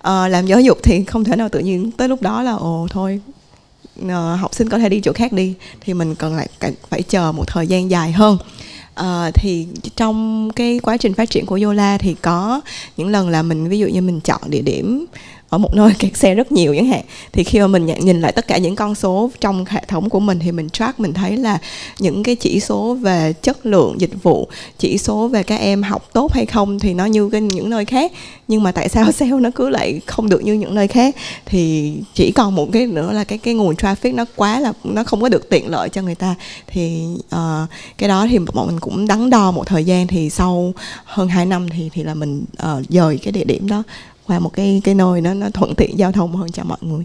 À, 0.02 0.28
làm 0.28 0.46
giáo 0.46 0.62
dục 0.62 0.78
thì 0.84 1.04
không 1.04 1.24
thể 1.24 1.36
nào 1.36 1.50
tự 1.50 1.60
nhiên 1.60 1.92
tới 1.92 2.10
lúc 2.10 2.22
đó 2.22 2.44
là 2.44 2.52
ồ 2.52 2.88
thôi 2.90 3.22
à, 4.10 4.36
học 4.36 4.56
sinh 4.56 4.70
có 4.70 4.80
thể 4.80 4.90
đi 4.90 5.02
chỗ 5.04 5.14
khác 5.14 5.34
đi. 5.34 5.54
Thì 5.82 5.94
mình 5.94 6.16
cần 6.16 6.36
lại 6.36 6.48
phải 6.90 7.02
chờ 7.02 7.32
một 7.32 7.48
thời 7.48 7.68
gian 7.68 7.92
dài 7.92 8.12
hơn. 8.12 8.38
Uh, 9.02 9.34
thì 9.34 9.68
trong 9.96 10.50
cái 10.56 10.80
quá 10.84 10.98
trình 10.98 11.14
phát 11.14 11.30
triển 11.30 11.46
của 11.46 11.60
Yola 11.64 11.98
thì 11.98 12.16
có 12.22 12.62
những 12.98 13.08
lần 13.08 13.30
là 13.30 13.42
mình 13.42 13.70
ví 13.70 13.80
dụ 13.80 13.88
như 13.88 14.02
mình 14.02 14.20
chọn 14.22 14.42
địa 14.48 14.62
điểm 14.62 15.06
ở 15.50 15.58
một 15.58 15.74
nơi 15.74 15.94
kẹt 16.00 16.18
xe 16.18 16.36
rất 16.36 16.52
nhiều 16.52 16.76
chẳng 16.76 16.88
hạn. 16.88 17.02
Thì 17.32 17.44
khi 17.44 17.60
mà 17.60 17.68
mình 17.68 17.86
nhìn 17.86 18.22
lại 18.22 18.32
tất 18.32 18.48
cả 18.48 18.58
những 18.58 18.76
con 18.76 18.96
số 18.96 19.32
trong 19.40 19.66
hệ 19.66 19.84
thống 19.88 20.10
của 20.10 20.20
mình 20.20 20.40
thì 20.40 20.52
mình 20.52 20.70
track 20.70 21.00
mình 21.00 21.14
thấy 21.14 21.38
là 21.38 21.58
những 22.00 22.24
cái 22.24 22.36
chỉ 22.36 22.60
số 22.60 22.94
về 22.94 23.34
chất 23.42 23.66
lượng 23.66 24.02
dịch 24.02 24.24
vụ 24.24 24.48
chỉ 24.78 24.98
số 24.98 25.28
về 25.28 25.44
các 25.44 25.60
em 25.60 25.84
học 25.84 26.10
tốt 26.14 26.34
hay 26.34 26.46
không 26.46 26.80
thì 26.80 26.94
nó 26.94 27.06
như 27.06 27.30
cái 27.30 27.42
những 27.42 27.70
nơi 27.70 27.86
khác. 27.86 28.12
Nhưng 28.48 28.64
mà 28.64 28.72
tại 28.72 28.90
sao 28.90 29.12
sale 29.12 29.32
nó 29.32 29.50
cứ 29.56 29.70
lại 29.70 30.02
không 30.06 30.30
được 30.30 30.44
như 30.44 30.54
những 30.54 30.76
nơi 30.76 30.88
khác? 30.88 31.16
Thì 31.46 31.94
chỉ 32.14 32.32
còn 32.32 32.56
một 32.56 32.70
cái 32.74 32.86
nữa 32.86 33.14
là 33.14 33.24
cái 33.24 33.38
cái 33.38 33.54
nguồn 33.54 33.76
traffic 33.76 34.16
nó 34.16 34.26
quá 34.36 34.60
là 34.60 34.74
nó 34.84 35.04
không 35.04 35.22
có 35.22 35.30
được 35.30 35.50
tiện 35.50 35.70
lợi 35.70 35.90
cho 35.90 36.02
người 36.02 36.16
ta. 36.16 36.36
Thì 36.68 37.04
uh, 37.36 37.70
cái 37.98 38.10
đó 38.10 38.28
thì 38.30 38.40
bọn 38.54 38.68
mình 38.68 38.80
cũng 38.80 39.08
đắn 39.08 39.30
đo 39.30 39.52
một 39.52 39.68
thời 39.68 39.86
gian 39.86 40.08
thì 40.08 40.30
sau 40.30 40.74
hơn 41.06 41.28
2 41.28 41.46
năm 41.46 41.70
thì 41.70 41.90
thì 41.94 42.04
là 42.04 42.14
mình 42.14 42.46
uh, 42.64 42.90
dời 42.90 43.20
cái 43.24 43.32
địa 43.32 43.44
điểm 43.44 43.68
đó 43.70 43.84
qua 44.28 44.40
một 44.40 44.54
cái 44.54 44.82
cái 44.84 44.96
nơi 44.96 45.22
nó 45.22 45.34
nó 45.34 45.50
thuận 45.50 45.76
tiện 45.76 46.00
giao 46.00 46.12
thông 46.12 46.36
hơn 46.36 46.52
cho 46.52 46.64
mọi 46.64 46.78
người. 46.82 47.04